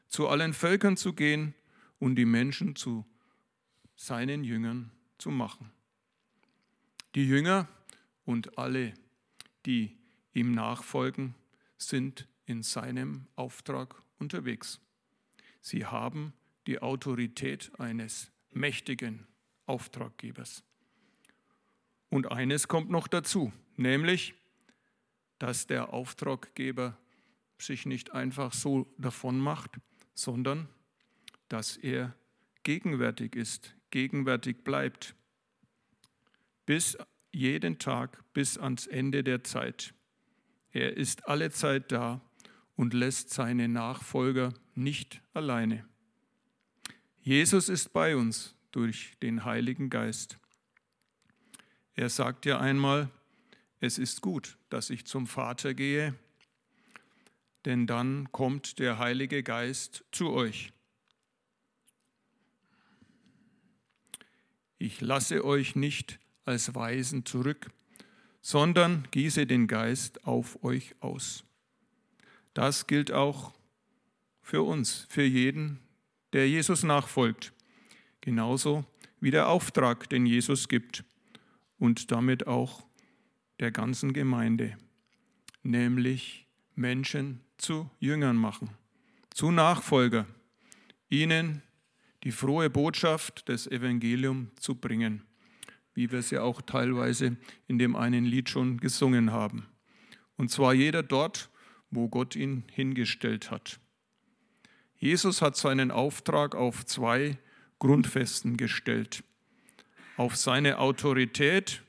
zu 0.08 0.28
allen 0.28 0.54
Völkern 0.54 0.96
zu 0.96 1.12
gehen 1.12 1.54
und 1.98 2.14
die 2.14 2.24
Menschen 2.24 2.76
zu 2.76 3.04
seinen 3.96 4.44
Jüngern 4.44 4.92
zu 5.18 5.30
machen. 5.30 5.72
Die 7.14 7.26
Jünger 7.26 7.66
und 8.24 8.56
alle, 8.58 8.94
die 9.66 9.96
ihm 10.32 10.52
nachfolgen, 10.52 11.34
sind 11.76 12.28
in 12.46 12.62
seinem 12.62 13.26
Auftrag 13.36 14.02
unterwegs. 14.18 14.80
Sie 15.60 15.86
haben 15.86 16.32
die 16.66 16.80
Autorität 16.80 17.70
eines 17.78 18.30
mächtigen 18.52 19.26
Auftraggebers. 19.66 20.64
Und 22.10 22.32
eines 22.32 22.68
kommt 22.68 22.90
noch 22.90 23.06
dazu, 23.06 23.52
nämlich, 23.76 24.34
dass 25.38 25.66
der 25.66 25.92
Auftraggeber 25.92 26.96
sich 27.58 27.86
nicht 27.86 28.12
einfach 28.12 28.52
so 28.52 28.92
davon 28.98 29.38
macht, 29.38 29.78
sondern 30.14 30.68
dass 31.48 31.76
er 31.76 32.14
gegenwärtig 32.62 33.34
ist, 33.36 33.74
gegenwärtig 33.90 34.64
bleibt, 34.64 35.14
bis 36.66 36.96
jeden 37.38 37.78
Tag, 37.78 38.22
bis 38.34 38.58
ans 38.58 38.88
Ende 38.88 39.22
der 39.22 39.44
Zeit. 39.44 39.94
Er 40.72 40.96
ist 40.96 41.28
alle 41.28 41.50
Zeit 41.50 41.92
da 41.92 42.20
und 42.74 42.94
lässt 42.94 43.30
seine 43.30 43.68
Nachfolger 43.68 44.52
nicht 44.74 45.22
alleine. 45.34 45.86
Jesus 47.20 47.68
ist 47.68 47.92
bei 47.92 48.16
uns 48.16 48.56
durch 48.72 49.12
den 49.22 49.44
Heiligen 49.44 49.88
Geist. 49.88 50.38
Er 51.94 52.10
sagt 52.10 52.44
ja 52.44 52.58
einmal, 52.58 53.08
es 53.78 53.98
ist 53.98 54.20
gut, 54.20 54.58
dass 54.68 54.90
ich 54.90 55.06
zum 55.06 55.28
Vater 55.28 55.74
gehe, 55.74 56.14
denn 57.64 57.86
dann 57.86 58.32
kommt 58.32 58.80
der 58.80 58.98
Heilige 58.98 59.44
Geist 59.44 60.04
zu 60.10 60.30
euch. 60.30 60.72
Ich 64.78 65.00
lasse 65.00 65.44
euch 65.44 65.76
nicht 65.76 66.18
als 66.48 66.74
Weisen 66.74 67.26
zurück, 67.26 67.70
sondern 68.40 69.06
gieße 69.10 69.46
den 69.46 69.68
Geist 69.68 70.24
auf 70.24 70.64
euch 70.64 70.94
aus. 71.00 71.44
Das 72.54 72.86
gilt 72.86 73.12
auch 73.12 73.52
für 74.40 74.62
uns, 74.62 75.06
für 75.10 75.22
jeden, 75.22 75.78
der 76.32 76.48
Jesus 76.48 76.82
nachfolgt, 76.82 77.52
genauso 78.22 78.86
wie 79.20 79.30
der 79.30 79.48
Auftrag, 79.48 80.08
den 80.08 80.24
Jesus 80.24 80.68
gibt 80.68 81.04
und 81.78 82.10
damit 82.10 82.46
auch 82.46 82.86
der 83.60 83.70
ganzen 83.70 84.14
Gemeinde, 84.14 84.78
nämlich 85.62 86.46
Menschen 86.74 87.42
zu 87.58 87.90
Jüngern 88.00 88.36
machen, 88.36 88.70
zu 89.30 89.50
Nachfolger, 89.50 90.26
ihnen 91.10 91.62
die 92.24 92.32
frohe 92.32 92.70
Botschaft 92.70 93.48
des 93.48 93.66
Evangeliums 93.66 94.48
zu 94.56 94.74
bringen, 94.74 95.27
wie 95.98 96.12
wir 96.12 96.20
ja 96.20 96.42
auch 96.42 96.62
teilweise 96.62 97.36
in 97.66 97.80
dem 97.80 97.96
einen 97.96 98.24
Lied 98.24 98.48
schon 98.48 98.78
gesungen 98.78 99.32
haben. 99.32 99.66
Und 100.36 100.48
zwar 100.48 100.72
jeder 100.72 101.02
dort, 101.02 101.50
wo 101.90 102.08
Gott 102.08 102.36
ihn 102.36 102.62
hingestellt 102.70 103.50
hat. 103.50 103.80
Jesus 104.96 105.42
hat 105.42 105.56
seinen 105.56 105.90
Auftrag 105.90 106.54
auf 106.54 106.86
zwei 106.86 107.36
Grundfesten 107.80 108.56
gestellt. 108.56 109.24
Auf 110.16 110.36
seine 110.36 110.78
Autorität 110.78 111.82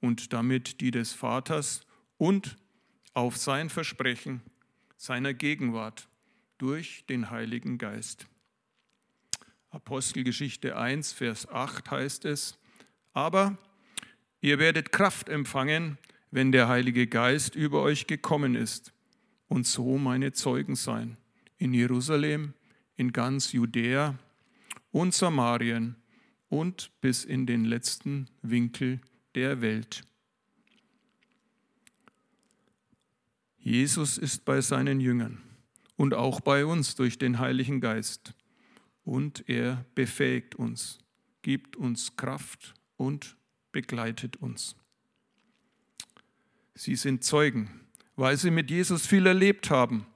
und 0.00 0.32
damit 0.32 0.80
die 0.80 0.90
des 0.90 1.12
Vaters 1.12 1.82
und 2.16 2.56
auf 3.12 3.36
sein 3.36 3.68
Versprechen 3.68 4.40
seiner 4.96 5.34
Gegenwart 5.34 6.08
durch 6.56 7.04
den 7.10 7.28
Heiligen 7.28 7.76
Geist. 7.76 8.28
Apostelgeschichte 9.68 10.74
1, 10.78 11.12
Vers 11.12 11.46
8 11.50 11.90
heißt 11.90 12.24
es, 12.24 12.58
aber 13.16 13.56
ihr 14.42 14.58
werdet 14.58 14.92
Kraft 14.92 15.30
empfangen, 15.30 15.96
wenn 16.30 16.52
der 16.52 16.68
Heilige 16.68 17.06
Geist 17.06 17.54
über 17.54 17.80
euch 17.80 18.06
gekommen 18.06 18.54
ist 18.54 18.92
und 19.48 19.66
so 19.66 19.96
meine 19.96 20.32
Zeugen 20.32 20.76
sein 20.76 21.16
in 21.56 21.72
Jerusalem, 21.72 22.52
in 22.94 23.12
ganz 23.12 23.52
Judäa 23.52 24.18
und 24.92 25.14
Samarien 25.14 25.96
und 26.50 26.90
bis 27.00 27.24
in 27.24 27.46
den 27.46 27.64
letzten 27.64 28.28
Winkel 28.42 29.00
der 29.34 29.62
Welt. 29.62 30.04
Jesus 33.58 34.18
ist 34.18 34.44
bei 34.44 34.60
seinen 34.60 35.00
Jüngern 35.00 35.40
und 35.96 36.12
auch 36.12 36.40
bei 36.40 36.66
uns 36.66 36.96
durch 36.96 37.16
den 37.16 37.38
Heiligen 37.38 37.80
Geist. 37.80 38.34
Und 39.04 39.48
er 39.48 39.86
befähigt 39.94 40.54
uns, 40.54 40.98
gibt 41.40 41.76
uns 41.76 42.14
Kraft 42.16 42.74
und 42.96 43.36
begleitet 43.72 44.36
uns. 44.36 44.76
Sie 46.74 46.96
sind 46.96 47.24
Zeugen, 47.24 47.80
weil 48.16 48.36
sie 48.36 48.50
mit 48.50 48.70
Jesus 48.70 49.06
viel 49.06 49.26
erlebt 49.26 49.70
haben 49.70 50.06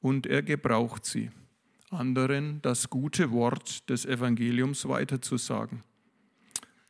und 0.00 0.26
er 0.26 0.42
gebraucht 0.42 1.04
sie, 1.04 1.30
anderen 1.90 2.60
das 2.62 2.90
gute 2.90 3.30
Wort 3.30 3.88
des 3.88 4.04
Evangeliums 4.04 4.88
weiterzusagen 4.88 5.82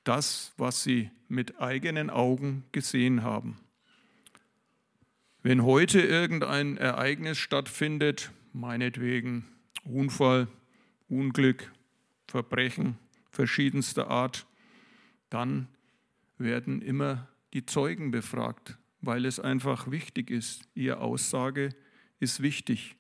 das, 0.09 0.55
was 0.57 0.83
sie 0.83 1.11
mit 1.29 1.61
eigenen 1.61 2.09
Augen 2.09 2.65
gesehen 2.73 3.23
haben. 3.23 3.59
Wenn 5.43 5.63
heute 5.63 6.01
irgendein 6.01 6.79
Ereignis 6.79 7.37
stattfindet, 7.37 8.31
meinetwegen 8.55 9.45
Unfall, 9.85 10.49
Unglück, 11.11 11.71
Verbrechen 12.27 12.97
verschiedenster 13.31 14.09
Art, 14.09 14.47
dann 15.31 15.69
werden 16.39 16.83
immer 16.83 17.29
die 17.53 17.67
Zeugen 17.67 18.11
befragt, 18.11 18.79
weil 19.01 19.25
es 19.25 19.41
einfach 19.41 19.91
wichtig 19.91 20.31
ist. 20.31 20.69
Ihre 20.75 20.99
Aussage 20.99 21.71
ist 22.21 22.43
wichtig. 22.43 22.97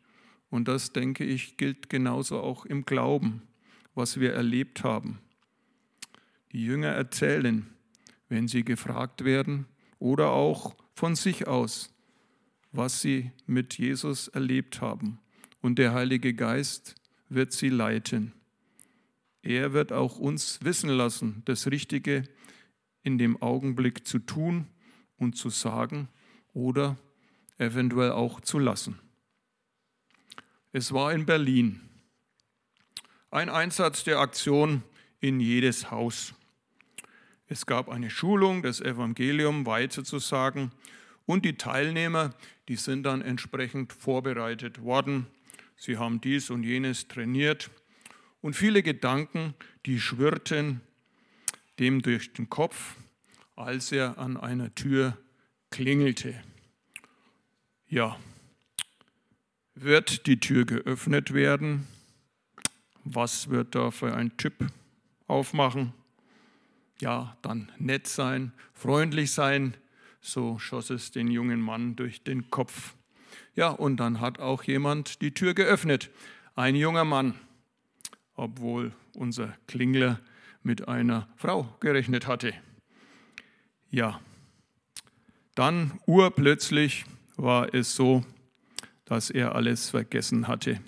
Und 0.51 0.69
das, 0.69 0.93
denke 0.93 1.25
ich, 1.25 1.57
gilt 1.57 1.91
genauso 1.91 2.41
auch 2.41 2.65
im 2.65 2.85
Glauben, 2.85 3.43
was 3.95 4.21
wir 4.21 4.33
erlebt 4.33 4.83
haben. 4.83 5.19
Die 6.53 6.65
Jünger 6.65 6.89
erzählen, 6.89 7.67
wenn 8.29 8.49
sie 8.49 8.65
gefragt 8.65 9.25
werden 9.25 9.67
oder 9.99 10.31
auch 10.31 10.75
von 10.95 11.15
sich 11.15 11.47
aus, 11.47 11.95
was 12.73 13.01
sie 13.03 13.33
mit 13.47 13.79
Jesus 13.79 14.29
erlebt 14.29 14.81
haben. 14.81 15.19
Und 15.61 15.79
der 15.79 15.93
Heilige 15.93 16.35
Geist 16.35 16.95
wird 17.29 17.53
sie 17.53 17.69
leiten. 17.69 18.33
Er 19.49 19.73
wird 19.73 19.95
auch 19.95 20.19
uns 20.19 20.63
wissen 20.63 20.91
lassen, 20.91 21.41
das 21.47 21.71
Richtige 21.71 22.25
in 23.03 23.17
dem 23.17 23.41
Augenblick 23.41 24.07
zu 24.07 24.19
tun 24.19 24.67
und 25.17 25.39
zu 25.39 25.49
sagen 25.49 26.09
oder 26.53 26.99
eventuell 27.57 28.13
auch 28.13 28.43
zu 28.43 28.59
lassen. 28.59 28.99
Es 30.73 30.93
war 30.93 31.15
in 31.15 31.25
Berlin 31.25 31.81
ein 33.31 33.49
Einsatz 33.49 34.05
der 34.05 34.19
Aktion 34.19 34.83
in 35.19 35.41
jedes 35.41 35.91
Haus. 35.91 36.35
Es 37.47 37.65
gab 37.65 37.89
eine 37.89 38.11
Schulung, 38.11 38.63
das 38.63 38.83
Evangelium 38.83 39.65
weiterzusagen 39.65 40.73
und 41.25 41.47
die 41.47 41.57
Teilnehmer, 41.57 42.35
die 42.69 42.77
sind 42.77 43.05
dann 43.05 43.23
entsprechend 43.23 43.95
vorbereitet 43.95 44.83
worden. 44.83 45.27
Sie 45.75 45.97
haben 45.97 46.21
dies 46.21 46.51
und 46.51 46.65
jenes 46.65 47.09
trainiert 47.09 47.71
und 48.41 48.55
viele 48.55 48.83
Gedanken, 48.83 49.55
die 49.87 50.01
schwirrten 50.01 50.81
dem 51.79 52.03
durch 52.03 52.33
den 52.33 52.49
Kopf, 52.49 52.97
als 53.57 53.93
er 53.93 54.19
an 54.19 54.37
einer 54.37 54.75
Tür 54.75 55.17
klingelte. 55.71 56.35
Ja, 57.89 58.19
wird 59.75 60.27
die 60.27 60.41
Tür 60.41 60.65
geöffnet 60.65 61.33
werden? 61.33 61.87
Was 63.05 63.49
wird 63.49 63.75
da 63.75 63.91
für 63.91 64.15
ein 64.15 64.37
Typ 64.37 64.67
aufmachen? 65.27 65.93
ja, 67.01 67.37
dann 67.43 67.71
nett 67.79 68.07
sein, 68.07 68.53
freundlich 68.73 69.33
sein. 69.33 69.75
So 70.21 70.59
schoss 70.59 70.91
es 70.91 71.11
den 71.11 71.29
jungen 71.29 71.61
Mann 71.61 71.97
durch 71.97 72.23
den 72.23 72.51
Kopf. 72.51 72.95
Ja, 73.55 73.69
und 73.69 73.99
dann 73.99 74.21
hat 74.21 74.41
auch 74.41 74.65
jemand 74.65 75.23
die 75.23 75.33
Tür 75.33 75.55
geöffnet. 75.55 76.11
Ein 76.55 76.75
junger 76.75 77.05
Mann, 77.05 77.35
obwohl 78.39 78.93
unser 79.15 79.55
Klingler 79.67 80.21
mit 80.63 80.89
einer 80.89 81.29
Frau 81.37 81.77
gerechnet 81.81 82.27
hatte. 82.27 82.55
Ja, 83.91 84.21
dann 85.55 85.99
urplötzlich 86.07 87.05
war 87.37 87.75
es 87.75 87.95
so, 87.95 88.25
dass 89.05 89.31
er 89.31 89.55
alles 89.55 89.91
vergessen 89.91 90.47
hatte. 90.47 90.81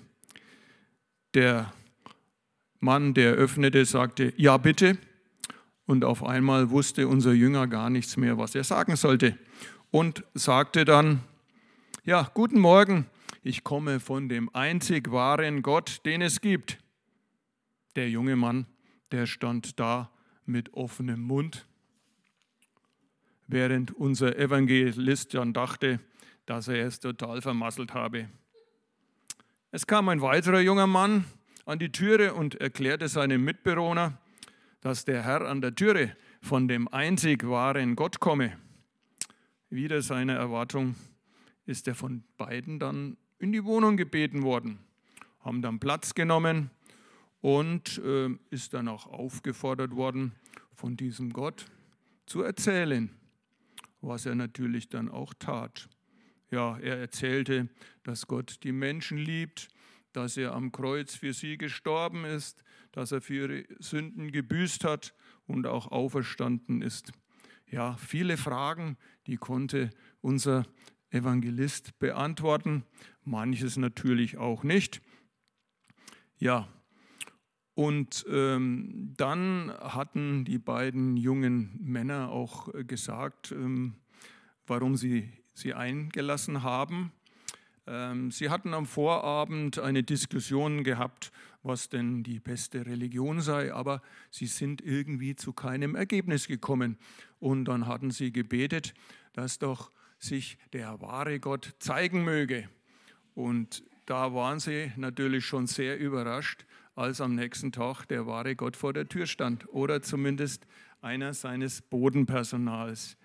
Der 1.33 1.73
Mann, 2.79 3.13
der 3.13 3.33
öffnete, 3.33 3.85
sagte, 3.85 4.33
ja 4.37 4.57
bitte. 4.57 4.97
Und 5.85 6.05
auf 6.05 6.23
einmal 6.23 6.69
wusste 6.69 7.07
unser 7.07 7.33
Jünger 7.33 7.67
gar 7.67 7.89
nichts 7.89 8.15
mehr, 8.15 8.37
was 8.37 8.55
er 8.55 8.63
sagen 8.63 8.95
sollte. 8.95 9.37
Und 9.89 10.23
sagte 10.33 10.85
dann, 10.85 11.21
ja, 12.05 12.29
guten 12.33 12.59
Morgen, 12.59 13.07
ich 13.43 13.63
komme 13.63 13.99
von 13.99 14.29
dem 14.29 14.53
einzig 14.55 15.11
wahren 15.11 15.63
Gott, 15.63 16.01
den 16.05 16.21
es 16.21 16.39
gibt. 16.39 16.80
Der 17.95 18.09
junge 18.09 18.35
Mann, 18.35 18.67
der 19.11 19.25
stand 19.25 19.79
da 19.79 20.11
mit 20.45 20.73
offenem 20.73 21.21
Mund, 21.21 21.67
während 23.47 23.91
unser 23.91 24.37
Evangelist 24.37 25.33
dann 25.33 25.53
dachte, 25.53 25.99
dass 26.45 26.67
er 26.67 26.85
es 26.85 26.99
total 26.99 27.41
vermasselt 27.41 27.93
habe. 27.93 28.29
Es 29.71 29.87
kam 29.87 30.09
ein 30.09 30.21
weiterer 30.21 30.59
junger 30.59 30.87
Mann 30.87 31.25
an 31.65 31.79
die 31.79 31.91
Türe 31.91 32.33
und 32.33 32.55
erklärte 32.55 33.07
seinem 33.07 33.43
Mitbewohner, 33.43 34.17
dass 34.81 35.05
der 35.05 35.23
Herr 35.23 35.47
an 35.47 35.61
der 35.61 35.75
Türe 35.75 36.15
von 36.41 36.67
dem 36.67 36.87
einzig 36.87 37.47
wahren 37.47 37.95
Gott 37.95 38.19
komme. 38.19 38.57
Wieder 39.69 40.01
seiner 40.01 40.33
Erwartung 40.33 40.95
ist 41.65 41.87
er 41.87 41.95
von 41.95 42.23
beiden 42.37 42.79
dann 42.79 43.17
in 43.39 43.51
die 43.51 43.63
Wohnung 43.63 43.95
gebeten 43.95 44.43
worden, 44.43 44.79
haben 45.39 45.61
dann 45.61 45.79
Platz 45.79 46.15
genommen 46.15 46.69
und 47.41 47.97
äh, 47.99 48.29
ist 48.49 48.73
dann 48.73 48.87
auch 48.87 49.07
aufgefordert 49.07 49.95
worden, 49.95 50.33
von 50.73 50.95
diesem 50.95 51.33
Gott 51.33 51.65
zu 52.25 52.41
erzählen, 52.41 53.09
was 53.99 54.25
er 54.25 54.35
natürlich 54.35 54.89
dann 54.89 55.09
auch 55.09 55.33
tat. 55.33 55.89
Ja, 56.49 56.77
er 56.77 56.97
erzählte, 56.97 57.69
dass 58.03 58.27
Gott 58.27 58.63
die 58.63 58.71
Menschen 58.71 59.17
liebt, 59.17 59.69
dass 60.13 60.37
er 60.37 60.53
am 60.53 60.71
Kreuz 60.71 61.15
für 61.15 61.33
sie 61.33 61.57
gestorben 61.57 62.25
ist, 62.25 62.63
dass 62.91 63.11
er 63.11 63.21
für 63.21 63.33
ihre 63.33 63.65
Sünden 63.79 64.31
gebüßt 64.31 64.83
hat 64.83 65.13
und 65.45 65.65
auch 65.65 65.91
auferstanden 65.91 66.81
ist. 66.81 67.11
Ja, 67.67 67.95
viele 67.95 68.35
Fragen, 68.37 68.97
die 69.27 69.37
konnte 69.37 69.91
unser 70.19 70.65
Evangelist 71.09 71.97
beantworten, 71.99 72.83
manches 73.23 73.77
natürlich 73.77 74.37
auch 74.37 74.63
nicht. 74.63 75.01
Ja, 76.37 76.67
und 77.73 78.25
ähm, 78.29 79.13
dann 79.15 79.71
hatten 79.79 80.43
die 80.43 80.59
beiden 80.59 81.15
jungen 81.15 81.79
Männer 81.81 82.29
auch 82.29 82.69
gesagt, 82.85 83.51
ähm, 83.51 83.95
warum 84.67 84.97
sie 84.97 85.31
sie 85.53 85.73
eingelassen 85.73 86.63
haben. 86.63 87.11
Ähm, 87.87 88.31
sie 88.31 88.49
hatten 88.49 88.73
am 88.73 88.85
Vorabend 88.85 89.79
eine 89.79 90.03
Diskussion 90.03 90.83
gehabt, 90.83 91.31
was 91.63 91.89
denn 91.89 92.23
die 92.23 92.39
beste 92.39 92.85
Religion 92.85 93.41
sei, 93.41 93.73
aber 93.73 94.01
sie 94.31 94.47
sind 94.47 94.81
irgendwie 94.81 95.35
zu 95.35 95.53
keinem 95.53 95.95
Ergebnis 95.95 96.47
gekommen. 96.47 96.97
Und 97.39 97.65
dann 97.65 97.87
hatten 97.87 98.11
sie 98.11 98.31
gebetet, 98.31 98.93
dass 99.33 99.59
doch 99.59 99.91
sich 100.19 100.57
der 100.73 101.01
wahre 101.01 101.39
Gott 101.39 101.75
zeigen 101.79 102.23
möge. 102.23 102.69
Und 103.33 103.83
da 104.05 104.33
waren 104.33 104.59
sie 104.59 104.91
natürlich 104.97 105.45
schon 105.45 105.67
sehr 105.67 105.99
überrascht, 105.99 106.65
als 107.01 107.19
am 107.19 107.33
nächsten 107.33 107.71
Tag 107.71 108.05
der 108.05 108.27
wahre 108.27 108.55
Gott 108.55 108.77
vor 108.77 108.93
der 108.93 109.07
Tür 109.07 109.25
stand 109.25 109.67
oder 109.69 110.03
zumindest 110.03 110.67
einer 111.01 111.33
seines 111.33 111.81
Bodenpersonals. 111.81 113.17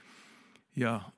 Ja, 0.73 1.13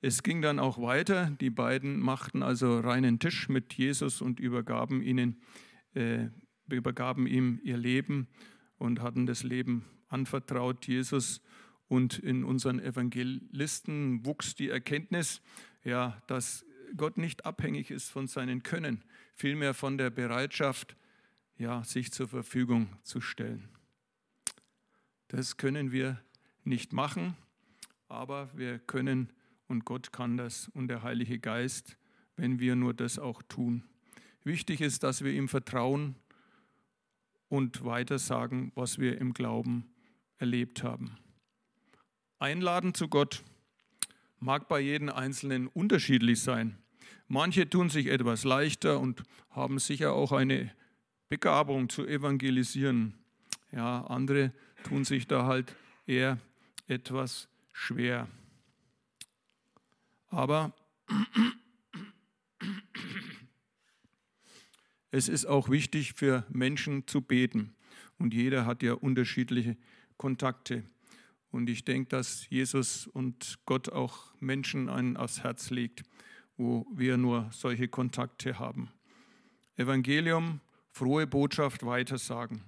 es 0.00 0.24
ging 0.24 0.42
dann 0.42 0.58
auch 0.58 0.80
weiter. 0.80 1.30
Die 1.40 1.50
beiden 1.50 2.00
machten 2.00 2.42
also 2.42 2.80
reinen 2.80 3.20
Tisch 3.20 3.48
mit 3.48 3.74
Jesus 3.74 4.20
und 4.20 4.40
übergaben, 4.40 5.00
ihnen, 5.00 5.40
äh, 5.94 6.26
übergaben 6.68 7.28
ihm 7.28 7.60
ihr 7.62 7.76
Leben 7.76 8.26
und 8.78 9.00
hatten 9.00 9.26
das 9.26 9.44
Leben 9.44 9.84
anvertraut 10.08 10.88
Jesus. 10.88 11.40
Und 11.86 12.18
in 12.18 12.42
unseren 12.42 12.80
Evangelisten 12.80 14.26
wuchs 14.26 14.56
die 14.56 14.70
Erkenntnis, 14.70 15.40
ja, 15.84 16.20
dass 16.26 16.65
Gott 16.96 17.18
nicht 17.18 17.44
abhängig 17.44 17.90
ist 17.90 18.10
von 18.10 18.26
seinen 18.26 18.62
Können, 18.62 19.02
vielmehr 19.34 19.74
von 19.74 19.98
der 19.98 20.10
Bereitschaft, 20.10 20.96
ja, 21.58 21.82
sich 21.84 22.12
zur 22.12 22.28
Verfügung 22.28 22.88
zu 23.02 23.20
stellen. 23.20 23.68
Das 25.28 25.56
können 25.56 25.90
wir 25.90 26.22
nicht 26.64 26.92
machen, 26.92 27.36
aber 28.08 28.50
wir 28.54 28.78
können 28.78 29.32
und 29.68 29.84
Gott 29.84 30.12
kann 30.12 30.36
das 30.36 30.68
und 30.68 30.88
der 30.88 31.02
Heilige 31.02 31.38
Geist, 31.38 31.96
wenn 32.36 32.60
wir 32.60 32.76
nur 32.76 32.94
das 32.94 33.18
auch 33.18 33.42
tun. 33.42 33.82
Wichtig 34.44 34.80
ist, 34.80 35.02
dass 35.02 35.24
wir 35.24 35.32
ihm 35.32 35.48
vertrauen 35.48 36.14
und 37.48 37.84
weiter 37.84 38.18
sagen, 38.18 38.70
was 38.74 38.98
wir 38.98 39.18
im 39.18 39.32
Glauben 39.32 39.90
erlebt 40.38 40.82
haben. 40.82 41.16
Einladen 42.38 42.94
zu 42.94 43.08
Gott 43.08 43.42
mag 44.40 44.68
bei 44.68 44.80
jedem 44.80 45.08
Einzelnen 45.08 45.68
unterschiedlich 45.68 46.40
sein. 46.40 46.76
Manche 47.28 47.68
tun 47.68 47.88
sich 47.90 48.06
etwas 48.06 48.44
leichter 48.44 49.00
und 49.00 49.22
haben 49.50 49.78
sicher 49.78 50.12
auch 50.12 50.32
eine 50.32 50.72
Begabung 51.28 51.88
zu 51.88 52.06
evangelisieren. 52.06 53.14
Ja, 53.72 54.02
andere 54.06 54.52
tun 54.84 55.04
sich 55.04 55.26
da 55.26 55.44
halt 55.44 55.74
eher 56.06 56.38
etwas 56.86 57.48
schwer. 57.72 58.28
Aber 60.28 60.72
es 65.10 65.28
ist 65.28 65.46
auch 65.46 65.68
wichtig 65.68 66.12
für 66.14 66.44
Menschen 66.48 67.06
zu 67.06 67.20
beten. 67.20 67.74
Und 68.18 68.34
jeder 68.34 68.66
hat 68.66 68.82
ja 68.82 68.94
unterschiedliche 68.94 69.76
Kontakte. 70.16 70.84
Und 71.56 71.70
ich 71.70 71.86
denke, 71.86 72.10
dass 72.10 72.50
Jesus 72.50 73.06
und 73.06 73.60
Gott 73.64 73.88
auch 73.88 74.34
Menschen 74.40 74.90
einen 74.90 75.16
aufs 75.16 75.42
Herz 75.42 75.70
legt, 75.70 76.02
wo 76.58 76.86
wir 76.92 77.16
nur 77.16 77.48
solche 77.50 77.88
Kontakte 77.88 78.58
haben. 78.58 78.90
Evangelium, 79.76 80.60
frohe 80.90 81.26
Botschaft 81.26 81.86
weitersagen. 81.86 82.60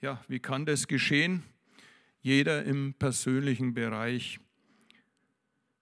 Ja, 0.00 0.24
wie 0.26 0.40
kann 0.40 0.66
das 0.66 0.88
geschehen? 0.88 1.44
Jeder 2.20 2.64
im 2.64 2.94
persönlichen 2.94 3.74
Bereich. 3.74 4.40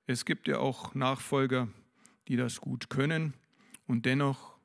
Es 0.04 0.26
gibt 0.26 0.48
ja 0.48 0.58
auch 0.58 0.94
Nachfolger, 0.94 1.68
die 2.28 2.36
das 2.36 2.60
gut 2.60 2.90
können 2.90 3.32
und 3.86 4.04
dennoch 4.04 4.58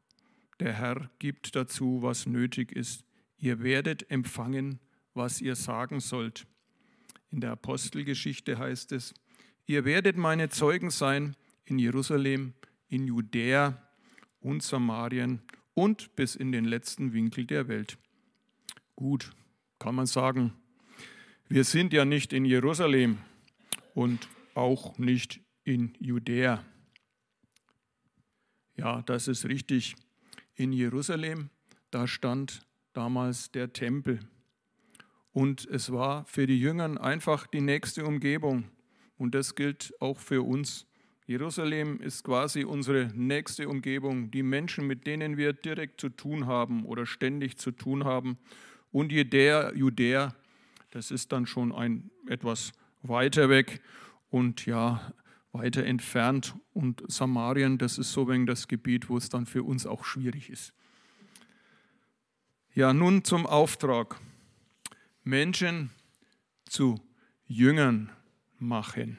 der 0.60 0.74
Herr 0.74 1.10
gibt 1.18 1.56
dazu, 1.56 2.02
was 2.02 2.26
nötig 2.26 2.74
ist. 2.74 3.06
Ihr 3.38 3.64
werdet 3.64 4.12
empfangen, 4.12 4.82
was 5.14 5.40
ihr 5.40 5.56
sagen 5.56 6.02
sollt. 6.02 6.46
In 7.32 7.42
der 7.42 7.52
Apostelgeschichte 7.52 8.58
heißt 8.58 8.92
es, 8.92 9.14
ihr 9.66 9.86
werdet 9.86 10.18
meine 10.18 10.50
Zeugen 10.50 10.90
sein 10.90 11.36
in 11.66 11.80
Jerusalem, 11.80 12.54
in 12.88 13.08
Judäa 13.08 13.82
und 14.40 14.64
Samarien 14.64 15.42
und 15.74 16.16
bis 16.16 16.36
in 16.36 16.52
den 16.52 16.66
letzten 16.66 17.14
Winkel 17.14 17.46
der 17.46 17.68
Welt. 17.68 17.98
Gut, 18.96 19.32
kann 19.80 19.96
man 19.96 20.06
sagen, 20.06 20.54
wir 21.50 21.64
sind 21.64 21.94
ja 21.94 22.06
nicht 22.06 22.34
in 22.34 22.46
Jerusalem 22.46 23.20
und 23.94 24.28
auch 24.54 24.98
nicht 24.98 25.40
in 25.64 25.94
Judäa. 26.00 26.64
Ja, 28.76 29.02
das 29.02 29.28
ist 29.28 29.46
richtig. 29.46 29.96
In 30.56 30.72
Jerusalem, 30.72 31.50
da 31.92 32.08
stand 32.08 32.62
damals 32.94 33.52
der 33.52 33.74
Tempel. 33.74 34.20
Und 35.38 35.68
es 35.70 35.92
war 35.92 36.26
für 36.26 36.48
die 36.48 36.60
Jüngern 36.60 36.98
einfach 36.98 37.46
die 37.46 37.62
nächste 37.62 38.06
Umgebung. 38.06 38.64
Und 39.20 39.36
das 39.36 39.54
gilt 39.54 39.94
auch 40.00 40.18
für 40.18 40.42
uns. 40.42 40.88
Jerusalem 41.28 42.02
ist 42.02 42.24
quasi 42.24 42.64
unsere 42.64 43.12
nächste 43.14 43.70
Umgebung, 43.70 44.32
die 44.32 44.42
Menschen, 44.42 44.88
mit 44.88 45.06
denen 45.06 45.38
wir 45.38 45.54
direkt 45.54 46.02
zu 46.02 46.10
tun 46.10 46.48
haben 46.48 46.86
oder 46.86 47.06
ständig 47.06 47.60
zu 47.60 47.70
tun 47.70 48.04
haben. 48.04 48.40
Und 48.92 49.12
Judäa, 49.12 49.72
Judäa 49.76 50.34
das 50.90 51.12
ist 51.12 51.32
dann 51.32 51.46
schon 51.46 51.72
ein 51.72 52.10
etwas 52.28 52.72
weiter 53.04 53.48
weg 53.48 53.80
und 54.32 54.66
ja, 54.66 55.14
weiter 55.52 55.86
entfernt. 55.86 56.56
Und 56.74 57.04
Samarien, 57.12 57.78
das 57.78 58.00
ist 58.00 58.12
so 58.12 58.28
wegen 58.28 58.48
das 58.48 58.68
Gebiet, 58.68 59.08
wo 59.08 59.18
es 59.18 59.30
dann 59.30 59.46
für 59.46 59.62
uns 59.62 59.86
auch 59.86 60.04
schwierig 60.04 60.50
ist. 60.50 60.74
Ja, 62.74 62.92
nun 62.92 63.24
zum 63.24 63.46
Auftrag. 63.46 64.20
Menschen 65.28 65.90
zu 66.66 67.02
Jüngern 67.48 68.10
machen. 68.60 69.18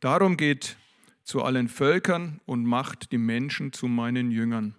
Darum 0.00 0.38
geht 0.38 0.78
zu 1.24 1.42
allen 1.42 1.68
Völkern 1.68 2.40
und 2.46 2.64
macht 2.64 3.12
die 3.12 3.18
Menschen 3.18 3.72
zu 3.72 3.88
meinen 3.88 4.30
Jüngern. 4.30 4.74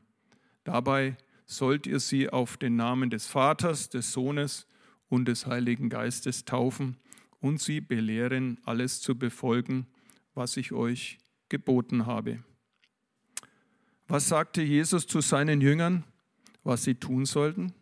Dabei 0.64 1.16
sollt 1.46 1.86
ihr 1.86 2.00
sie 2.00 2.30
auf 2.30 2.58
den 2.58 2.76
Namen 2.76 3.12
des 3.12 3.28
Vaters, 3.28 3.90
des 3.90 4.12
Sohnes 4.12 4.66
und 5.10 5.26
des 5.26 5.46
Heiligen 5.46 5.90
Geistes 5.90 6.44
taufen 6.44 6.98
und 7.40 7.62
sie 7.62 7.82
belehren, 7.82 8.60
alles 8.66 9.00
zu 9.00 9.16
befolgen, 9.16 9.86
was 10.34 10.58
ich 10.58 10.72
euch 10.72 11.20
geboten 11.50 12.08
habe. 12.08 12.44
Was 14.08 14.28
sagte 14.28 14.64
Jesus 14.64 15.06
zu 15.06 15.22
seinen 15.22 15.62
Jüngern, 15.62 16.04
was 16.64 16.84
sie 16.84 16.96
tun 16.96 17.26
sollten? 17.26 17.74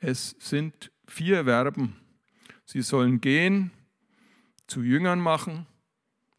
Es 0.00 0.34
sind 0.38 0.90
vier 1.06 1.44
Verben. 1.44 1.96
Sie 2.64 2.80
sollen 2.80 3.20
gehen, 3.20 3.70
zu 4.66 4.82
Jüngern 4.82 5.20
machen, 5.20 5.66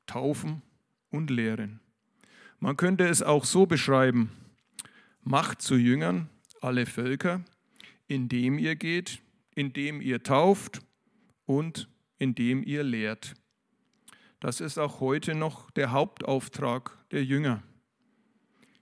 taufen 0.07 0.63
und 1.11 1.29
lehren. 1.29 1.79
Man 2.59 2.75
könnte 2.75 3.07
es 3.07 3.21
auch 3.21 3.45
so 3.45 3.67
beschreiben, 3.67 4.31
macht 5.21 5.61
zu 5.61 5.75
Jüngern 5.75 6.29
alle 6.59 6.87
Völker, 6.87 7.43
indem 8.07 8.57
ihr 8.57 8.75
geht, 8.75 9.21
indem 9.53 10.01
ihr 10.01 10.23
tauft 10.23 10.81
und 11.45 11.87
indem 12.17 12.63
ihr 12.63 12.83
lehrt. 12.83 13.35
Das 14.39 14.59
ist 14.59 14.79
auch 14.79 15.01
heute 15.01 15.35
noch 15.35 15.69
der 15.71 15.91
Hauptauftrag 15.91 16.97
der 17.11 17.23
Jünger. 17.23 17.61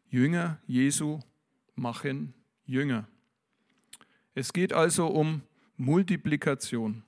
Jünger 0.09 0.61
Jesu 0.67 1.19
machen 1.75 2.33
Jünger. 2.65 3.07
Es 4.35 4.53
geht 4.53 4.73
also 4.73 5.07
um 5.07 5.41
Multiplikation. 5.77 7.03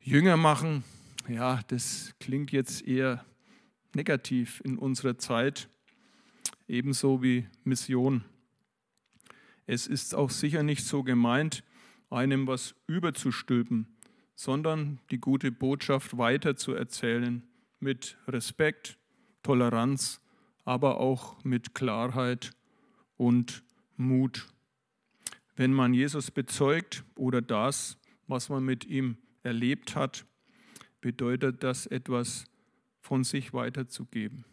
Jünger 0.00 0.36
machen, 0.36 0.84
ja, 1.28 1.60
das 1.68 2.14
klingt 2.20 2.52
jetzt 2.52 2.86
eher 2.86 3.24
negativ 3.94 4.60
in 4.64 4.78
unserer 4.78 5.16
Zeit, 5.18 5.68
ebenso 6.68 7.22
wie 7.22 7.46
Mission. 7.64 8.24
Es 9.66 9.86
ist 9.86 10.14
auch 10.14 10.30
sicher 10.30 10.62
nicht 10.62 10.84
so 10.84 11.02
gemeint, 11.02 11.64
einem 12.10 12.46
was 12.46 12.74
überzustülpen, 12.86 13.86
sondern 14.34 14.98
die 15.10 15.18
gute 15.18 15.50
Botschaft 15.50 16.18
weiterzuerzählen 16.18 17.42
mit 17.80 18.18
Respekt, 18.28 18.98
Toleranz, 19.42 20.20
aber 20.64 21.00
auch 21.00 21.42
mit 21.44 21.74
Klarheit 21.74 22.52
und 23.16 23.62
Mut. 23.96 24.51
Wenn 25.62 25.74
man 25.74 25.94
Jesus 25.94 26.32
bezeugt 26.32 27.04
oder 27.14 27.40
das, 27.40 27.96
was 28.26 28.48
man 28.48 28.64
mit 28.64 28.84
ihm 28.84 29.16
erlebt 29.44 29.94
hat, 29.94 30.26
bedeutet 31.00 31.62
das 31.62 31.86
etwas 31.86 32.46
von 33.00 33.22
sich 33.22 33.52
weiterzugeben. 33.52 34.44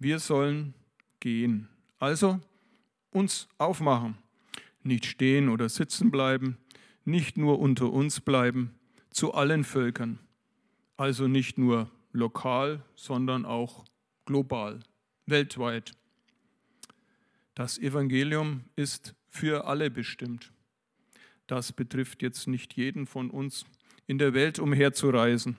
Wir 0.00 0.18
sollen 0.18 0.74
gehen. 1.20 1.68
Also 2.00 2.40
uns 3.12 3.46
aufmachen, 3.58 4.18
nicht 4.82 5.06
stehen 5.06 5.48
oder 5.48 5.68
sitzen 5.68 6.10
bleiben, 6.10 6.58
nicht 7.04 7.38
nur 7.38 7.60
unter 7.60 7.92
uns 7.92 8.20
bleiben, 8.20 8.74
zu 9.10 9.34
allen 9.34 9.62
Völkern. 9.62 10.18
Also 10.96 11.28
nicht 11.28 11.58
nur 11.58 11.92
lokal, 12.10 12.82
sondern 12.96 13.44
auch 13.44 13.84
global, 14.24 14.80
weltweit. 15.26 15.92
Das 17.54 17.78
Evangelium 17.78 18.64
ist 18.74 19.14
für 19.36 19.66
alle 19.66 19.90
bestimmt. 19.90 20.52
Das 21.46 21.72
betrifft 21.72 22.22
jetzt 22.22 22.48
nicht 22.48 22.74
jeden 22.74 23.06
von 23.06 23.30
uns, 23.30 23.64
in 24.06 24.18
der 24.18 24.34
Welt 24.34 24.58
umherzureisen. 24.58 25.56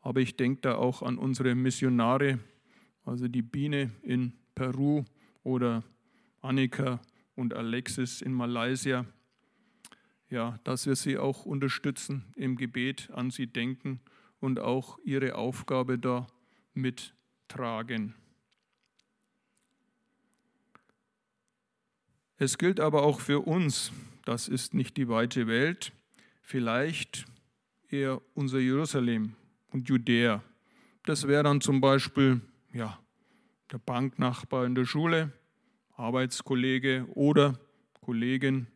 Aber 0.00 0.20
ich 0.20 0.36
denke 0.36 0.60
da 0.62 0.74
auch 0.76 1.02
an 1.02 1.18
unsere 1.18 1.54
Missionare, 1.54 2.38
also 3.04 3.28
die 3.28 3.42
Biene 3.42 3.90
in 4.02 4.32
Peru 4.54 5.04
oder 5.42 5.82
Annika 6.40 7.00
und 7.34 7.54
Alexis 7.54 8.20
in 8.20 8.32
Malaysia. 8.32 9.06
Ja, 10.30 10.58
dass 10.64 10.86
wir 10.86 10.94
sie 10.94 11.16
auch 11.18 11.46
unterstützen, 11.46 12.24
im 12.36 12.56
Gebet 12.56 13.10
an 13.12 13.30
sie 13.30 13.46
denken 13.46 14.00
und 14.40 14.60
auch 14.60 14.98
ihre 15.04 15.36
Aufgabe 15.36 15.98
da 15.98 16.26
mittragen. 16.74 18.14
Es 22.40 22.56
gilt 22.56 22.78
aber 22.78 23.02
auch 23.02 23.20
für 23.20 23.40
uns, 23.40 23.90
das 24.24 24.46
ist 24.46 24.72
nicht 24.72 24.96
die 24.96 25.08
weite 25.08 25.48
Welt, 25.48 25.92
vielleicht 26.40 27.26
eher 27.90 28.22
unser 28.34 28.60
Jerusalem 28.60 29.34
und 29.72 29.88
Judäa. 29.88 30.44
Das 31.04 31.26
wäre 31.26 31.42
dann 31.42 31.60
zum 31.60 31.80
Beispiel 31.80 32.40
ja, 32.72 32.96
der 33.72 33.78
Banknachbar 33.78 34.66
in 34.66 34.76
der 34.76 34.84
Schule, 34.84 35.32
Arbeitskollege 35.96 37.08
oder 37.14 37.58
Kollegin, 38.02 38.68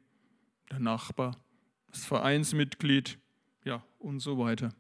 der 0.69 0.81
Nachbar, 0.81 1.37
das 1.93 2.05
Vereinsmitglied, 2.05 3.17
ja 3.65 3.85
und 4.01 4.19
so 4.19 4.39
weiter. 4.39 4.75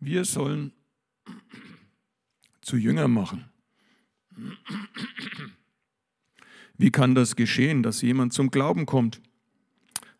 Wir 0.00 0.24
sollen 0.24 0.72
zu 2.62 2.78
Jünger 2.78 3.06
machen. 3.06 3.44
Wie 6.82 6.90
kann 6.90 7.14
das 7.14 7.36
geschehen, 7.36 7.84
dass 7.84 8.02
jemand 8.02 8.32
zum 8.32 8.50
Glauben 8.50 8.86
kommt? 8.86 9.20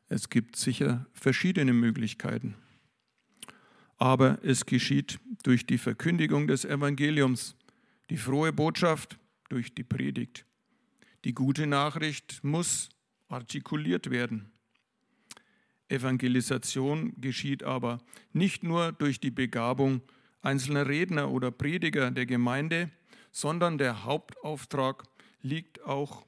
Es 0.08 0.28
gibt 0.28 0.54
sicher 0.54 1.06
verschiedene 1.12 1.72
Möglichkeiten. 1.72 2.54
Aber 3.96 4.38
es 4.44 4.64
geschieht 4.64 5.18
durch 5.42 5.66
die 5.66 5.76
Verkündigung 5.76 6.46
des 6.46 6.64
Evangeliums, 6.64 7.56
die 8.10 8.16
frohe 8.16 8.52
Botschaft 8.52 9.18
durch 9.48 9.74
die 9.74 9.82
Predigt. 9.82 10.46
Die 11.24 11.34
gute 11.34 11.66
Nachricht 11.66 12.44
muss 12.44 12.90
artikuliert 13.26 14.10
werden. 14.10 14.52
Evangelisation 15.88 17.20
geschieht 17.20 17.64
aber 17.64 17.98
nicht 18.32 18.62
nur 18.62 18.92
durch 18.92 19.18
die 19.18 19.32
Begabung 19.32 20.00
einzelner 20.42 20.86
Redner 20.86 21.28
oder 21.28 21.50
Prediger 21.50 22.12
der 22.12 22.26
Gemeinde, 22.26 22.88
sondern 23.32 23.78
der 23.78 24.04
Hauptauftrag 24.04 25.02
liegt 25.40 25.82
auch 25.82 26.24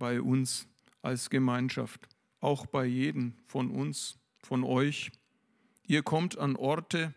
bei 0.00 0.20
uns 0.20 0.66
als 1.02 1.30
Gemeinschaft, 1.30 2.08
auch 2.40 2.66
bei 2.66 2.86
jedem 2.86 3.34
von 3.46 3.70
uns, 3.70 4.18
von 4.42 4.64
euch. 4.64 5.12
Ihr 5.86 6.02
kommt 6.02 6.38
an 6.38 6.56
Orte, 6.56 7.14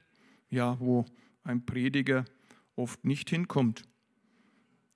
ja, 0.50 0.80
wo 0.80 1.06
ein 1.44 1.66
Prediger 1.66 2.26
oft 2.76 3.06
nicht 3.06 3.30
hinkommt. 3.30 3.84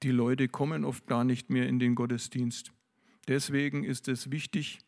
Die 0.03 0.11
Leute 0.11 0.49
kommen 0.49 0.83
oft 0.83 1.07
gar 1.07 1.23
nicht 1.23 1.49
mehr 1.49 1.67
in 1.67 1.79
den 1.79 1.95
Gottesdienst. 1.95 2.73
Deswegen 3.29 3.85
ist 3.85 4.09
es 4.09 4.31
wichtig, 4.31 4.79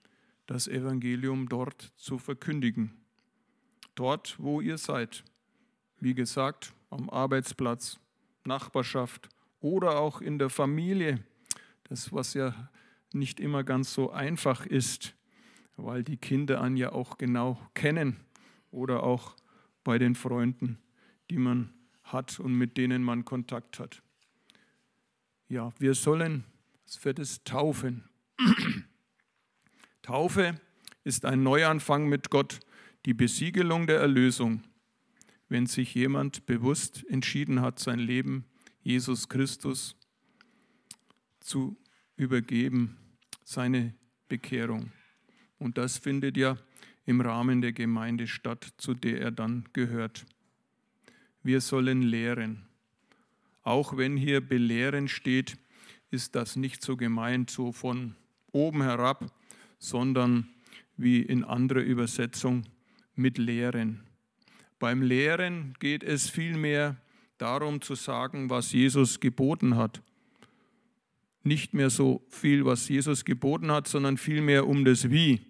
das 0.45 0.67
Evangelium 0.67 1.47
dort 1.47 1.93
zu 1.95 2.17
verkündigen. 2.19 2.91
Dort, 3.95 4.35
wo 4.39 4.59
ihr 4.59 4.77
seid. 4.77 5.23
Wie 6.01 6.13
gesagt, 6.13 6.73
am 6.89 7.09
Arbeitsplatz, 7.09 7.97
Nachbarschaft 8.43 9.29
oder 9.61 9.99
auch 9.99 10.19
in 10.19 10.37
der 10.37 10.49
Familie. 10.49 11.23
Das, 11.85 12.11
was 12.11 12.33
ja 12.33 12.69
nicht 13.13 13.39
immer 13.39 13.63
ganz 13.63 13.93
so 13.93 14.11
einfach 14.11 14.65
ist, 14.65 15.15
weil 15.77 16.03
die 16.03 16.17
Kinder 16.17 16.61
einen 16.61 16.77
ja 16.77 16.91
auch 16.91 17.17
genau 17.17 17.59
kennen 17.73 18.17
oder 18.71 19.03
auch 19.03 19.35
bei 19.83 19.97
den 19.97 20.15
Freunden, 20.15 20.77
die 21.29 21.37
man 21.37 21.73
hat 22.03 22.39
und 22.39 22.53
mit 22.53 22.77
denen 22.77 23.03
man 23.03 23.25
Kontakt 23.25 23.79
hat. 23.79 24.01
Ja, 25.47 25.73
wir 25.79 25.95
sollen, 25.95 26.43
es 26.85 27.03
wird 27.05 27.19
es 27.19 27.43
taufen. 27.43 28.03
Taufe 30.01 30.59
ist 31.03 31.25
ein 31.25 31.43
Neuanfang 31.43 32.07
mit 32.07 32.29
Gott, 32.29 32.59
die 33.05 33.13
Besiegelung 33.13 33.87
der 33.87 33.99
Erlösung. 33.99 34.63
Wenn 35.47 35.65
sich 35.65 35.95
jemand 35.95 36.45
bewusst 36.45 37.03
entschieden 37.09 37.61
hat, 37.61 37.79
sein 37.79 37.99
Leben 37.99 38.45
Jesus 38.81 39.29
Christus 39.29 39.95
zu 41.39 41.77
übergeben, 42.19 42.97
seine 43.43 43.93
Bekehrung. 44.27 44.91
Und 45.57 45.77
das 45.77 45.97
findet 45.97 46.37
ja 46.37 46.57
im 47.05 47.21
Rahmen 47.21 47.61
der 47.61 47.71
Gemeinde 47.71 48.27
statt, 48.27 48.73
zu 48.77 48.93
der 48.93 49.21
er 49.21 49.31
dann 49.31 49.63
gehört. 49.73 50.25
Wir 51.41 51.61
sollen 51.61 52.01
lehren. 52.01 52.65
Auch 53.63 53.97
wenn 53.97 54.17
hier 54.17 54.41
belehren 54.41 55.07
steht, 55.07 55.57
ist 56.11 56.35
das 56.35 56.55
nicht 56.55 56.83
so 56.83 56.97
gemeint, 56.97 57.49
so 57.49 57.71
von 57.71 58.15
oben 58.51 58.81
herab, 58.81 59.31
sondern 59.77 60.47
wie 60.97 61.21
in 61.21 61.43
anderer 61.43 61.81
Übersetzung 61.81 62.63
mit 63.15 63.37
Lehren. 63.37 64.03
Beim 64.77 65.01
Lehren 65.01 65.73
geht 65.79 66.03
es 66.03 66.29
vielmehr 66.29 66.97
darum 67.37 67.81
zu 67.81 67.95
sagen, 67.95 68.49
was 68.49 68.73
Jesus 68.73 69.19
geboten 69.19 69.75
hat 69.75 70.01
nicht 71.49 71.73
mehr 71.73 71.89
so 71.89 72.23
viel, 72.29 72.63
was 72.63 72.87
Jesus 72.87 73.25
geboten 73.25 73.71
hat, 73.71 73.87
sondern 73.87 74.17
vielmehr 74.17 74.67
um 74.67 74.85
das 74.85 75.09
Wie. 75.09 75.41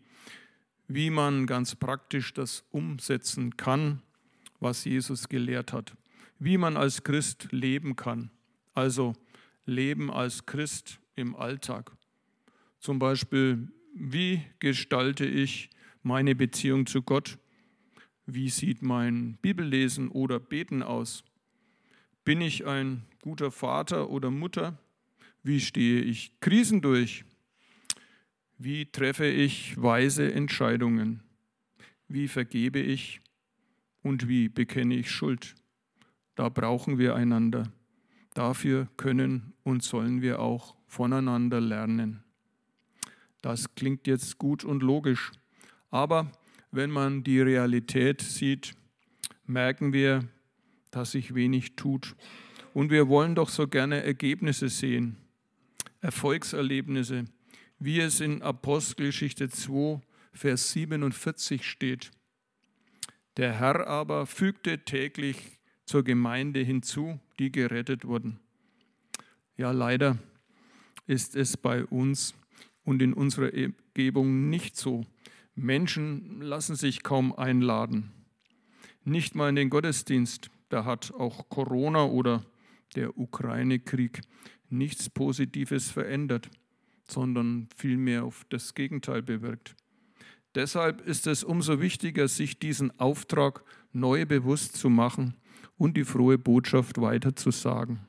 Wie 0.87 1.11
man 1.11 1.45
ganz 1.45 1.75
praktisch 1.75 2.33
das 2.33 2.63
umsetzen 2.71 3.57
kann, 3.57 4.01
was 4.59 4.85
Jesus 4.85 5.29
gelehrt 5.29 5.73
hat. 5.73 5.95
Wie 6.39 6.57
man 6.57 6.77
als 6.77 7.03
Christ 7.03 7.49
leben 7.51 7.97
kann. 7.97 8.31
Also 8.73 9.13
leben 9.65 10.09
als 10.09 10.45
Christ 10.45 10.99
im 11.15 11.35
Alltag. 11.35 11.91
Zum 12.79 12.97
Beispiel, 12.97 13.67
wie 13.93 14.41
gestalte 14.59 15.25
ich 15.25 15.69
meine 16.01 16.33
Beziehung 16.33 16.85
zu 16.85 17.01
Gott? 17.01 17.37
Wie 18.25 18.49
sieht 18.49 18.81
mein 18.81 19.37
Bibellesen 19.41 20.07
oder 20.07 20.39
Beten 20.39 20.81
aus? 20.81 21.25
Bin 22.23 22.39
ich 22.39 22.65
ein 22.65 23.03
guter 23.21 23.51
Vater 23.51 24.09
oder 24.09 24.31
Mutter? 24.31 24.79
Wie 25.49 25.59
stehe 25.59 26.01
ich 26.01 26.39
Krisen 26.41 26.79
durch? 26.79 27.25
Wie 28.59 28.85
treffe 28.85 29.25
ich 29.25 29.81
weise 29.81 30.31
Entscheidungen? 30.31 31.23
Wie 32.07 32.27
vergebe 32.27 32.77
ich 32.77 33.19
und 34.03 34.27
wie 34.27 34.47
bekenne 34.47 34.93
ich 34.93 35.09
Schuld? 35.09 35.55
Da 36.35 36.49
brauchen 36.49 36.99
wir 36.99 37.15
einander. 37.15 37.63
Dafür 38.35 38.89
können 38.95 39.53
und 39.63 39.81
sollen 39.81 40.21
wir 40.21 40.39
auch 40.39 40.75
voneinander 40.85 41.59
lernen. 41.59 42.23
Das 43.41 43.73
klingt 43.73 44.05
jetzt 44.05 44.37
gut 44.37 44.63
und 44.63 44.83
logisch, 44.83 45.31
aber 45.89 46.31
wenn 46.69 46.91
man 46.91 47.23
die 47.23 47.41
Realität 47.41 48.21
sieht, 48.21 48.73
merken 49.47 49.93
wir, 49.93 50.25
dass 50.91 51.13
sich 51.13 51.33
wenig 51.33 51.75
tut. 51.75 52.15
Und 52.75 52.91
wir 52.91 53.07
wollen 53.07 53.33
doch 53.33 53.49
so 53.49 53.67
gerne 53.67 54.03
Ergebnisse 54.03 54.69
sehen, 54.69 55.17
Erfolgserlebnisse, 56.01 57.25
wie 57.79 57.99
es 57.99 58.19
in 58.19 58.41
Apostelgeschichte 58.41 59.49
2, 59.49 60.01
Vers 60.33 60.71
47 60.71 61.65
steht. 61.65 62.11
Der 63.37 63.59
Herr 63.59 63.87
aber 63.87 64.25
fügte 64.25 64.79
täglich 64.79 65.59
zur 65.85 66.03
Gemeinde 66.03 66.61
hinzu, 66.61 67.19
die 67.39 67.51
gerettet 67.51 68.05
wurden. 68.05 68.39
Ja, 69.57 69.71
leider 69.71 70.17
ist 71.07 71.35
es 71.35 71.57
bei 71.57 71.83
uns 71.85 72.33
und 72.83 73.01
in 73.01 73.13
unserer 73.13 73.51
Umgebung 73.53 74.49
nicht 74.49 74.77
so. 74.77 75.05
Menschen 75.55 76.41
lassen 76.41 76.75
sich 76.75 77.03
kaum 77.03 77.33
einladen. 77.33 78.11
Nicht 79.03 79.35
mal 79.35 79.49
in 79.49 79.55
den 79.55 79.69
Gottesdienst. 79.69 80.49
Da 80.69 80.85
hat 80.85 81.11
auch 81.13 81.49
Corona 81.49 82.05
oder 82.05 82.45
der 82.95 83.17
Ukraine-Krieg 83.17 84.21
nichts 84.71 85.09
Positives 85.09 85.89
verändert, 85.89 86.49
sondern 87.07 87.67
vielmehr 87.75 88.23
auf 88.23 88.45
das 88.49 88.73
Gegenteil 88.73 89.21
bewirkt. 89.21 89.75
Deshalb 90.55 91.01
ist 91.01 91.27
es 91.27 91.43
umso 91.43 91.79
wichtiger, 91.79 92.27
sich 92.27 92.59
diesen 92.59 92.97
Auftrag 92.99 93.63
neu 93.93 94.25
bewusst 94.25 94.75
zu 94.75 94.89
machen 94.89 95.35
und 95.77 95.95
die 95.95 96.03
frohe 96.03 96.37
Botschaft 96.37 96.99
weiterzusagen. 96.99 97.99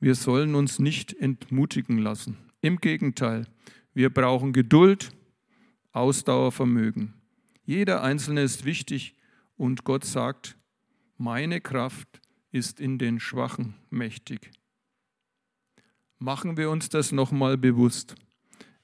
Wir 0.00 0.14
sollen 0.14 0.54
uns 0.54 0.78
nicht 0.78 1.12
entmutigen 1.12 1.98
lassen. 1.98 2.36
Im 2.60 2.78
Gegenteil, 2.78 3.46
wir 3.94 4.10
brauchen 4.10 4.52
Geduld, 4.52 5.10
Ausdauervermögen. 5.92 7.14
Jeder 7.64 8.02
Einzelne 8.02 8.42
ist 8.42 8.64
wichtig 8.64 9.16
und 9.56 9.84
Gott 9.84 10.04
sagt, 10.04 10.56
meine 11.16 11.60
Kraft 11.60 12.20
ist 12.52 12.78
in 12.80 12.98
den 12.98 13.18
Schwachen 13.18 13.74
mächtig. 13.90 14.52
Machen 16.18 16.56
wir 16.56 16.70
uns 16.70 16.88
das 16.88 17.12
nochmal 17.12 17.56
bewusst. 17.56 18.16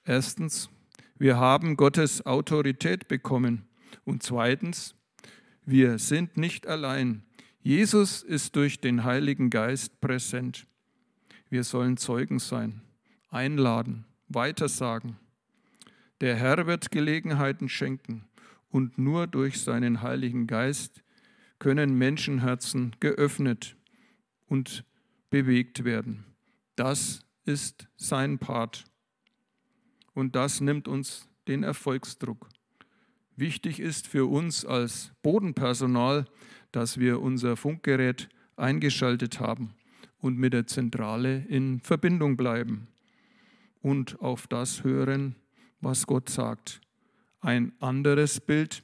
Erstens, 0.04 0.70
wir 1.18 1.36
haben 1.36 1.76
Gottes 1.76 2.24
Autorität 2.26 3.08
bekommen. 3.08 3.66
Und 4.04 4.22
zweitens, 4.22 4.94
wir 5.64 5.98
sind 5.98 6.36
nicht 6.36 6.66
allein. 6.66 7.24
Jesus 7.60 8.22
ist 8.22 8.54
durch 8.54 8.80
den 8.80 9.02
Heiligen 9.02 9.50
Geist 9.50 10.00
präsent. 10.00 10.66
Wir 11.48 11.64
sollen 11.64 11.96
Zeugen 11.96 12.38
sein, 12.38 12.82
einladen, 13.30 14.04
weitersagen. 14.28 15.16
Der 16.20 16.36
Herr 16.36 16.66
wird 16.66 16.90
Gelegenheiten 16.90 17.68
schenken 17.68 18.28
und 18.68 18.98
nur 18.98 19.26
durch 19.26 19.60
seinen 19.60 20.02
Heiligen 20.02 20.46
Geist 20.46 21.02
können 21.58 21.96
Menschenherzen 21.96 22.94
geöffnet 23.00 23.76
und 24.46 24.84
bewegt 25.30 25.84
werden. 25.84 26.24
Das 26.76 27.23
ist 27.44 27.88
sein 27.96 28.38
Part. 28.38 28.84
Und 30.14 30.36
das 30.36 30.60
nimmt 30.60 30.88
uns 30.88 31.28
den 31.48 31.62
Erfolgsdruck. 31.62 32.48
Wichtig 33.36 33.80
ist 33.80 34.06
für 34.06 34.26
uns 34.30 34.64
als 34.64 35.12
Bodenpersonal, 35.22 36.26
dass 36.72 36.98
wir 36.98 37.20
unser 37.20 37.56
Funkgerät 37.56 38.28
eingeschaltet 38.56 39.40
haben 39.40 39.74
und 40.18 40.38
mit 40.38 40.52
der 40.52 40.66
Zentrale 40.66 41.44
in 41.48 41.80
Verbindung 41.80 42.36
bleiben 42.36 42.86
und 43.82 44.20
auf 44.20 44.46
das 44.46 44.84
hören, 44.84 45.36
was 45.80 46.06
Gott 46.06 46.28
sagt. 46.28 46.80
Ein 47.40 47.72
anderes 47.80 48.40
Bild 48.40 48.82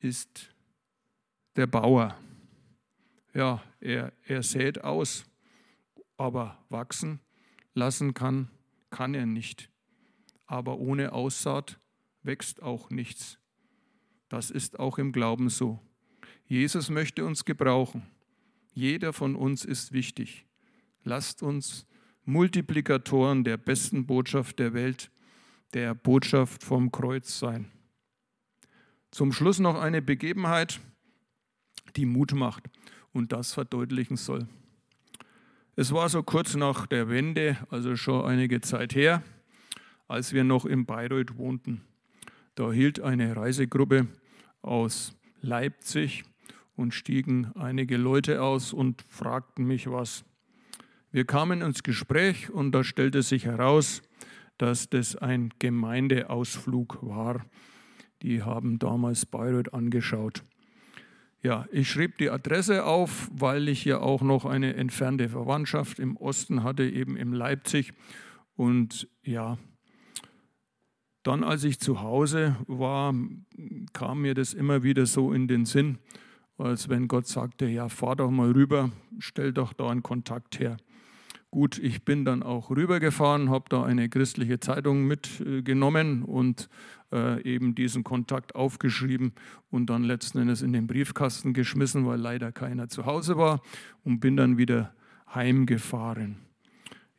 ist 0.00 0.54
der 1.56 1.66
Bauer. 1.66 2.16
Ja, 3.34 3.62
er, 3.80 4.12
er 4.24 4.42
sät 4.42 4.82
aus, 4.82 5.26
aber 6.18 6.62
wachsen 6.68 7.20
lassen 7.74 8.12
kann, 8.12 8.50
kann 8.90 9.14
er 9.14 9.26
nicht. 9.26 9.70
Aber 10.46 10.78
ohne 10.78 11.12
Aussaat 11.12 11.80
wächst 12.22 12.62
auch 12.62 12.90
nichts. 12.90 13.38
Das 14.28 14.50
ist 14.50 14.78
auch 14.78 14.98
im 14.98 15.12
Glauben 15.12 15.48
so. 15.48 15.80
Jesus 16.46 16.90
möchte 16.90 17.24
uns 17.24 17.44
gebrauchen. 17.44 18.06
Jeder 18.74 19.12
von 19.12 19.36
uns 19.36 19.64
ist 19.64 19.92
wichtig. 19.92 20.46
Lasst 21.04 21.42
uns 21.42 21.86
Multiplikatoren 22.24 23.44
der 23.44 23.56
besten 23.56 24.06
Botschaft 24.06 24.58
der 24.58 24.74
Welt, 24.74 25.10
der 25.72 25.94
Botschaft 25.94 26.62
vom 26.62 26.92
Kreuz 26.92 27.38
sein. 27.38 27.70
Zum 29.10 29.32
Schluss 29.32 29.58
noch 29.58 29.80
eine 29.80 30.02
Begebenheit, 30.02 30.80
die 31.96 32.04
Mut 32.04 32.32
macht 32.34 32.64
und 33.12 33.32
das 33.32 33.54
verdeutlichen 33.54 34.16
soll. 34.16 34.46
Es 35.80 35.92
war 35.92 36.08
so 36.08 36.24
kurz 36.24 36.56
nach 36.56 36.88
der 36.88 37.08
Wende, 37.08 37.56
also 37.70 37.94
schon 37.94 38.24
einige 38.24 38.60
Zeit 38.60 38.96
her, 38.96 39.22
als 40.08 40.32
wir 40.32 40.42
noch 40.42 40.64
in 40.66 40.86
Bayreuth 40.86 41.38
wohnten. 41.38 41.82
Da 42.56 42.72
hielt 42.72 42.98
eine 42.98 43.36
Reisegruppe 43.36 44.08
aus 44.60 45.16
Leipzig 45.40 46.24
und 46.74 46.94
stiegen 46.94 47.52
einige 47.54 47.96
Leute 47.96 48.42
aus 48.42 48.72
und 48.72 49.04
fragten 49.08 49.66
mich 49.68 49.88
was. 49.88 50.24
Wir 51.12 51.24
kamen 51.24 51.62
ins 51.62 51.84
Gespräch 51.84 52.50
und 52.50 52.72
da 52.72 52.82
stellte 52.82 53.22
sich 53.22 53.44
heraus, 53.44 54.02
dass 54.56 54.90
das 54.90 55.14
ein 55.14 55.54
Gemeindeausflug 55.60 56.98
war. 57.02 57.46
Die 58.22 58.42
haben 58.42 58.80
damals 58.80 59.26
Bayreuth 59.26 59.72
angeschaut. 59.72 60.42
Ja, 61.40 61.66
ich 61.70 61.88
schrieb 61.88 62.18
die 62.18 62.30
Adresse 62.30 62.84
auf, 62.84 63.30
weil 63.32 63.68
ich 63.68 63.84
ja 63.84 64.00
auch 64.00 64.22
noch 64.22 64.44
eine 64.44 64.74
entfernte 64.74 65.28
Verwandtschaft 65.28 66.00
im 66.00 66.16
Osten 66.16 66.64
hatte, 66.64 66.82
eben 66.82 67.16
in 67.16 67.32
Leipzig. 67.32 67.92
Und 68.56 69.08
ja, 69.22 69.56
dann, 71.22 71.44
als 71.44 71.62
ich 71.62 71.78
zu 71.78 72.00
Hause 72.00 72.56
war, 72.66 73.14
kam 73.92 74.22
mir 74.22 74.34
das 74.34 74.52
immer 74.52 74.82
wieder 74.82 75.06
so 75.06 75.32
in 75.32 75.46
den 75.46 75.64
Sinn, 75.64 75.98
als 76.56 76.88
wenn 76.88 77.06
Gott 77.06 77.28
sagte, 77.28 77.66
ja, 77.66 77.88
fahr 77.88 78.16
doch 78.16 78.30
mal 78.30 78.50
rüber, 78.50 78.90
stell 79.20 79.52
doch 79.52 79.72
da 79.72 79.90
einen 79.90 80.02
Kontakt 80.02 80.58
her. 80.58 80.76
Gut, 81.50 81.78
ich 81.78 82.04
bin 82.04 82.24
dann 82.24 82.42
auch 82.42 82.70
rübergefahren, 82.70 83.48
habe 83.48 83.66
da 83.68 83.84
eine 83.84 84.08
christliche 84.08 84.58
Zeitung 84.58 85.06
mitgenommen 85.06 86.22
und 86.24 86.68
äh, 87.12 87.42
eben 87.42 87.74
diesen 87.74 88.04
Kontakt 88.04 88.54
aufgeschrieben 88.54 89.32
und 89.70 89.90
dann 89.90 90.04
letzten 90.04 90.38
Endes 90.38 90.62
in 90.62 90.72
den 90.72 90.86
Briefkasten 90.86 91.54
geschmissen, 91.54 92.06
weil 92.06 92.20
leider 92.20 92.52
keiner 92.52 92.88
zu 92.88 93.06
Hause 93.06 93.36
war 93.36 93.62
und 94.04 94.20
bin 94.20 94.36
dann 94.36 94.58
wieder 94.58 94.94
heimgefahren. 95.34 96.36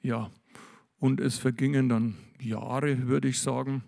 Ja, 0.02 0.30
und 0.99 1.19
es 1.19 1.38
vergingen 1.38 1.89
dann 1.89 2.15
Jahre, 2.39 3.08
würde 3.08 3.28
ich 3.28 3.39
sagen. 3.39 3.84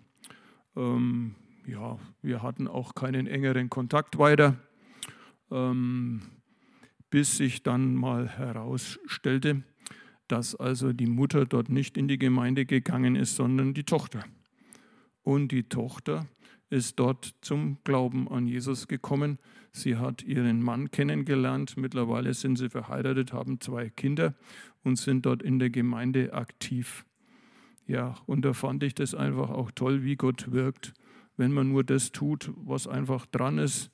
Ähm, 0.76 1.34
ja, 1.66 1.98
wir 2.22 2.42
hatten 2.42 2.66
auch 2.66 2.94
keinen 2.94 3.26
engeren 3.26 3.70
Kontakt 3.70 4.18
weiter, 4.18 4.56
ähm, 5.50 6.22
bis 7.10 7.36
sich 7.36 7.62
dann 7.62 7.94
mal 7.94 8.28
herausstellte, 8.28 9.62
dass 10.28 10.54
also 10.54 10.92
die 10.92 11.06
Mutter 11.06 11.44
dort 11.44 11.68
nicht 11.68 11.96
in 11.96 12.08
die 12.08 12.18
Gemeinde 12.18 12.64
gegangen 12.66 13.16
ist, 13.16 13.36
sondern 13.36 13.74
die 13.74 13.84
Tochter. 13.84 14.24
Und 15.22 15.52
die 15.52 15.64
Tochter 15.64 16.26
ist 16.70 16.98
dort 16.98 17.34
zum 17.42 17.78
Glauben 17.84 18.28
an 18.28 18.46
Jesus 18.46 18.88
gekommen. 18.88 19.38
Sie 19.72 19.96
hat 19.96 20.22
ihren 20.22 20.62
Mann 20.62 20.90
kennengelernt. 20.90 21.76
Mittlerweile 21.76 22.34
sind 22.34 22.56
sie 22.56 22.70
verheiratet, 22.70 23.32
haben 23.32 23.60
zwei 23.60 23.90
Kinder 23.90 24.34
und 24.82 24.96
sind 24.96 25.26
dort 25.26 25.42
in 25.42 25.58
der 25.58 25.70
Gemeinde 25.70 26.32
aktiv. 26.32 27.04
Ja, 27.86 28.14
und 28.26 28.44
da 28.44 28.52
fand 28.52 28.82
ich 28.82 28.94
das 28.94 29.14
einfach 29.14 29.50
auch 29.50 29.70
toll, 29.70 30.02
wie 30.02 30.16
Gott 30.16 30.50
wirkt, 30.52 30.94
wenn 31.36 31.52
man 31.52 31.68
nur 31.68 31.84
das 31.84 32.12
tut, 32.12 32.50
was 32.56 32.86
einfach 32.86 33.26
dran 33.26 33.58
ist, 33.58 33.90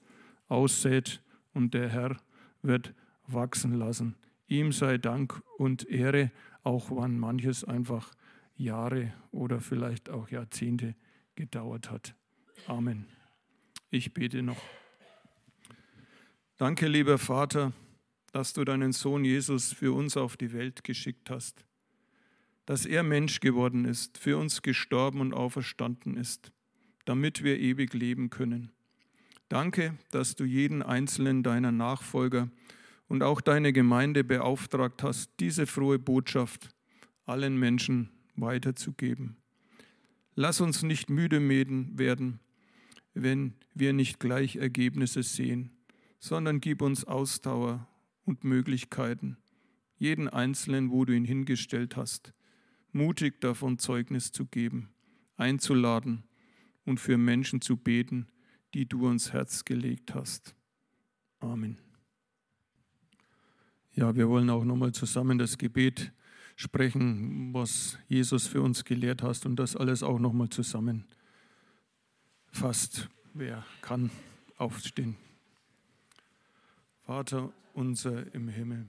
aussät 0.48 1.22
und 1.54 1.74
der 1.74 1.88
Herr 1.88 2.16
wird 2.62 2.94
wachsen 3.26 3.74
lassen. 3.74 4.14
Ihm 4.46 4.72
sei 4.72 4.98
Dank 4.98 5.42
und 5.58 5.88
Ehre 5.88 6.30
auch 6.62 6.90
wann 6.90 7.18
manches 7.18 7.64
einfach 7.64 8.12
Jahre 8.56 9.12
oder 9.30 9.60
vielleicht 9.60 10.10
auch 10.10 10.28
Jahrzehnte 10.28 10.94
gedauert 11.38 11.90
hat. 11.90 12.14
Amen. 12.66 13.06
Ich 13.90 14.12
bete 14.12 14.42
noch. 14.42 14.60
Danke, 16.56 16.88
lieber 16.88 17.16
Vater, 17.16 17.72
dass 18.32 18.52
du 18.52 18.64
deinen 18.64 18.92
Sohn 18.92 19.24
Jesus 19.24 19.72
für 19.72 19.92
uns 19.94 20.16
auf 20.16 20.36
die 20.36 20.52
Welt 20.52 20.82
geschickt 20.82 21.30
hast, 21.30 21.64
dass 22.66 22.84
er 22.84 23.04
Mensch 23.04 23.38
geworden 23.38 23.84
ist, 23.84 24.18
für 24.18 24.36
uns 24.36 24.62
gestorben 24.62 25.20
und 25.20 25.32
auferstanden 25.32 26.16
ist, 26.16 26.52
damit 27.04 27.44
wir 27.44 27.58
ewig 27.58 27.94
leben 27.94 28.30
können. 28.30 28.72
Danke, 29.48 29.96
dass 30.10 30.34
du 30.34 30.44
jeden 30.44 30.82
einzelnen 30.82 31.44
deiner 31.44 31.72
Nachfolger 31.72 32.50
und 33.06 33.22
auch 33.22 33.40
deine 33.40 33.72
Gemeinde 33.72 34.24
beauftragt 34.24 35.04
hast, 35.04 35.30
diese 35.38 35.66
frohe 35.66 36.00
Botschaft 36.00 36.68
allen 37.24 37.56
Menschen 37.56 38.10
weiterzugeben. 38.34 39.37
Lass 40.40 40.60
uns 40.60 40.84
nicht 40.84 41.10
müde 41.10 41.40
werden, 41.98 42.38
wenn 43.12 43.54
wir 43.74 43.92
nicht 43.92 44.20
gleich 44.20 44.54
Ergebnisse 44.54 45.24
sehen, 45.24 45.72
sondern 46.20 46.60
gib 46.60 46.80
uns 46.80 47.04
Ausdauer 47.04 47.88
und 48.24 48.44
Möglichkeiten, 48.44 49.36
jeden 49.96 50.28
Einzelnen, 50.28 50.92
wo 50.92 51.04
du 51.04 51.12
ihn 51.12 51.24
hingestellt 51.24 51.96
hast, 51.96 52.34
mutig 52.92 53.40
davon 53.40 53.80
Zeugnis 53.80 54.30
zu 54.30 54.46
geben, 54.46 54.90
einzuladen 55.36 56.22
und 56.84 57.00
für 57.00 57.18
Menschen 57.18 57.60
zu 57.60 57.76
beten, 57.76 58.28
die 58.74 58.86
du 58.86 59.08
ans 59.08 59.32
Herz 59.32 59.64
gelegt 59.64 60.14
hast. 60.14 60.54
Amen. 61.40 61.78
Ja, 63.90 64.14
wir 64.14 64.28
wollen 64.28 64.50
auch 64.50 64.62
nochmal 64.62 64.92
zusammen 64.92 65.36
das 65.36 65.58
Gebet 65.58 66.12
sprechen, 66.58 67.54
was 67.54 67.98
Jesus 68.08 68.48
für 68.48 68.60
uns 68.60 68.84
gelehrt 68.84 69.22
hast 69.22 69.46
und 69.46 69.54
das 69.54 69.76
alles 69.76 70.02
auch 70.02 70.18
nochmal 70.18 70.48
zusammen 70.48 71.04
fasst. 72.50 73.08
Wer 73.32 73.64
kann 73.80 74.10
aufstehen? 74.56 75.16
Vater 77.06 77.52
unser 77.74 78.34
im 78.34 78.48
Himmel 78.48 78.88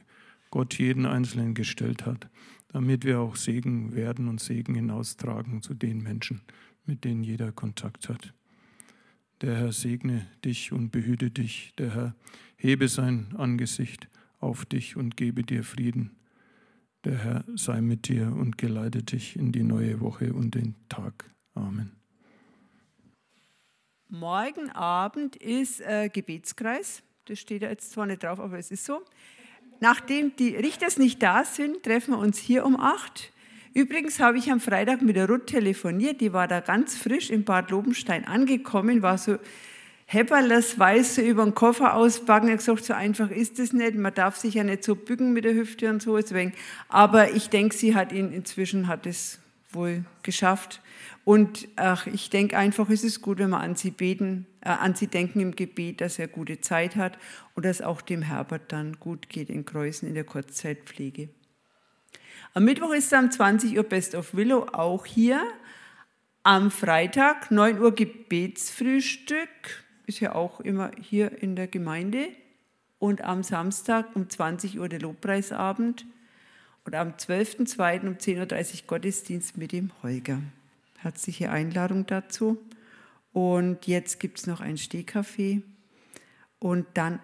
Gott 0.51 0.77
jeden 0.77 1.05
Einzelnen 1.05 1.55
gestellt 1.55 2.05
hat, 2.05 2.29
damit 2.67 3.03
wir 3.05 3.19
auch 3.19 3.35
Segen 3.35 3.95
werden 3.95 4.27
und 4.27 4.39
Segen 4.39 4.75
hinaustragen 4.75 5.61
zu 5.61 5.73
den 5.73 6.03
Menschen, 6.03 6.41
mit 6.85 7.03
denen 7.03 7.23
jeder 7.23 7.51
Kontakt 7.51 8.09
hat. 8.09 8.33
Der 9.41 9.55
Herr 9.55 9.71
segne 9.71 10.27
dich 10.45 10.71
und 10.71 10.91
behüte 10.91 11.31
dich. 11.31 11.73
Der 11.79 11.95
Herr 11.95 12.15
hebe 12.57 12.87
sein 12.87 13.33
Angesicht 13.35 14.07
auf 14.39 14.65
dich 14.65 14.95
und 14.95 15.17
gebe 15.17 15.43
dir 15.43 15.63
Frieden. 15.63 16.11
Der 17.05 17.17
Herr 17.17 17.45
sei 17.55 17.81
mit 17.81 18.07
dir 18.07 18.27
und 18.27 18.59
geleite 18.59 19.01
dich 19.01 19.35
in 19.35 19.51
die 19.51 19.63
neue 19.63 19.99
Woche 19.99 20.33
und 20.33 20.53
den 20.53 20.75
Tag. 20.89 21.31
Amen. 21.55 21.95
Morgen 24.07 24.69
Abend 24.69 25.35
ist 25.37 25.81
äh, 25.81 26.09
Gebetskreis. 26.09 27.01
Das 27.25 27.39
steht 27.39 27.63
da 27.63 27.69
jetzt 27.69 27.91
zwar 27.91 28.05
nicht 28.05 28.23
drauf, 28.23 28.39
aber 28.39 28.59
es 28.59 28.69
ist 28.69 28.85
so. 28.85 29.03
Nachdem 29.81 30.33
die 30.37 30.55
Richters 30.55 30.97
nicht 30.97 31.21
da 31.21 31.43
sind, 31.43 31.83
treffen 31.83 32.13
wir 32.13 32.19
uns 32.19 32.37
hier 32.37 32.65
um 32.65 32.79
acht. 32.79 33.31
Übrigens 33.73 34.19
habe 34.19 34.37
ich 34.37 34.51
am 34.51 34.59
Freitag 34.59 35.01
mit 35.01 35.15
der 35.15 35.27
Ruth 35.27 35.47
telefoniert, 35.47 36.21
die 36.21 36.31
war 36.33 36.47
da 36.47 36.59
ganz 36.59 36.95
frisch 36.95 37.29
in 37.29 37.43
Bad 37.43 37.71
Lobenstein 37.71 38.25
angekommen, 38.25 39.01
war 39.01 39.17
so 39.17 39.37
Hepperles 40.11 40.77
Weiße 40.77 41.21
über 41.21 41.45
den 41.45 41.55
Koffer 41.55 41.95
ausbacken. 41.95 42.49
Er 42.49 42.53
hat 42.53 42.59
gesagt, 42.59 42.83
so 42.83 42.93
einfach 42.93 43.31
ist 43.31 43.59
es 43.59 43.71
nicht. 43.71 43.95
Man 43.95 44.13
darf 44.13 44.35
sich 44.35 44.55
ja 44.55 44.63
nicht 44.65 44.83
so 44.83 44.93
bücken 44.93 45.31
mit 45.31 45.45
der 45.45 45.53
Hüfte 45.53 45.89
und 45.89 46.01
so. 46.01 46.17
Deswegen. 46.17 46.51
Aber 46.89 47.31
ich 47.31 47.47
denke, 47.47 47.73
sie 47.73 47.95
hat 47.95 48.11
ihn 48.11 48.33
inzwischen 48.33 48.89
hat 48.89 49.05
es 49.05 49.39
wohl 49.71 50.03
geschafft. 50.21 50.81
Und 51.23 51.69
ach, 51.77 52.07
ich 52.07 52.29
denke 52.29 52.57
einfach, 52.57 52.89
es 52.89 53.05
ist 53.05 53.21
gut, 53.21 53.37
wenn 53.37 53.51
wir 53.51 53.61
an 53.61 53.77
sie 53.77 53.91
beten, 53.91 54.45
an 54.61 54.95
sie 54.95 55.07
denken 55.07 55.39
im 55.39 55.55
Gebet, 55.55 56.01
dass 56.01 56.19
er 56.19 56.27
gute 56.27 56.61
Zeit 56.61 56.95
hat 56.95 57.17
und 57.55 57.65
dass 57.65 57.81
auch 57.81 58.01
dem 58.01 58.21
Herbert 58.21 58.71
dann 58.71 58.99
gut 58.99 59.29
geht 59.29 59.49
in 59.49 59.65
Kreuzen 59.65 60.07
in 60.07 60.13
der 60.13 60.23
Kurzzeitpflege. 60.23 61.29
Am 62.53 62.65
Mittwoch 62.65 62.91
ist 62.91 63.13
am 63.13 63.31
20 63.31 63.77
Uhr 63.77 63.83
Best 63.83 64.13
of 64.13 64.35
Willow 64.35 64.67
auch 64.73 65.05
hier. 65.05 65.41
Am 66.43 66.69
Freitag 66.69 67.49
9 67.49 67.79
Uhr 67.79 67.95
Gebetsfrühstück, 67.95 69.49
ist 70.05 70.19
ja 70.19 70.35
auch 70.35 70.59
immer 70.59 70.91
hier 70.99 71.41
in 71.41 71.55
der 71.55 71.67
Gemeinde. 71.67 72.27
Und 72.99 73.23
am 73.23 73.41
Samstag 73.41 74.15
um 74.15 74.29
20 74.29 74.79
Uhr 74.79 74.89
der 74.89 74.99
Lobpreisabend. 74.99 76.05
Und 76.83 76.95
am 76.95 77.11
12.02. 77.11 78.01
um 78.01 78.13
10.30 78.15 78.73
Uhr 78.73 78.87
Gottesdienst 78.87 79.57
mit 79.57 79.71
dem 79.71 79.91
Holger. 80.03 80.41
Herzliche 80.97 81.51
Einladung 81.51 82.05
dazu. 82.05 82.57
Und 83.33 83.87
jetzt 83.87 84.19
gibt 84.19 84.39
es 84.39 84.47
noch 84.47 84.61
ein 84.61 84.77
Stehkaffee. 84.77 85.61
Und 86.59 86.85
dann, 86.93 87.19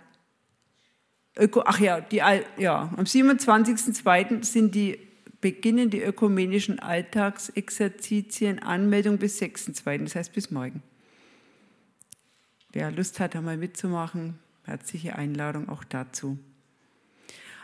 Öko, 1.37 1.63
ach 1.65 1.79
ja, 1.79 2.01
die, 2.01 2.17
ja 2.17 2.93
am 2.95 3.03
27.02. 3.03 4.43
sind 4.43 4.73
die 4.73 5.07
beginnen 5.41 5.89
die 5.89 6.01
ökumenischen 6.01 6.79
Alltagsexerzitien, 6.79 8.59
Anmeldung 8.59 9.17
bis 9.17 9.41
6.2., 9.41 10.03
das 10.03 10.15
heißt 10.15 10.33
bis 10.33 10.51
morgen. 10.51 10.81
Wer 12.71 12.91
Lust 12.91 13.19
hat, 13.19 13.35
einmal 13.35 13.57
mitzumachen, 13.57 14.39
herzliche 14.63 15.15
Einladung 15.15 15.69
auch 15.69 15.83
dazu. 15.83 16.37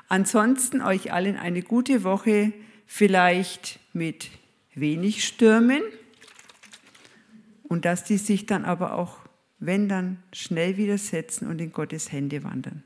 Ansonsten 0.08 0.82
euch 0.82 1.12
allen 1.12 1.38
eine 1.38 1.62
gute 1.62 2.04
Woche, 2.04 2.54
vielleicht 2.86 3.80
mit 3.94 4.30
wenig 4.76 5.26
Stürmen 5.26 5.82
und 7.64 7.86
dass 7.86 8.04
die 8.04 8.18
sich 8.18 8.46
dann 8.46 8.66
aber 8.66 8.94
auch, 8.96 9.18
wenn 9.60 9.90
dann, 9.90 10.22
schnell 10.34 10.78
wieder 10.78 10.98
setzen 10.98 11.48
und 11.48 11.60
in 11.60 11.72
Gottes 11.72 12.12
Hände 12.12 12.44
wandern. 12.44 12.84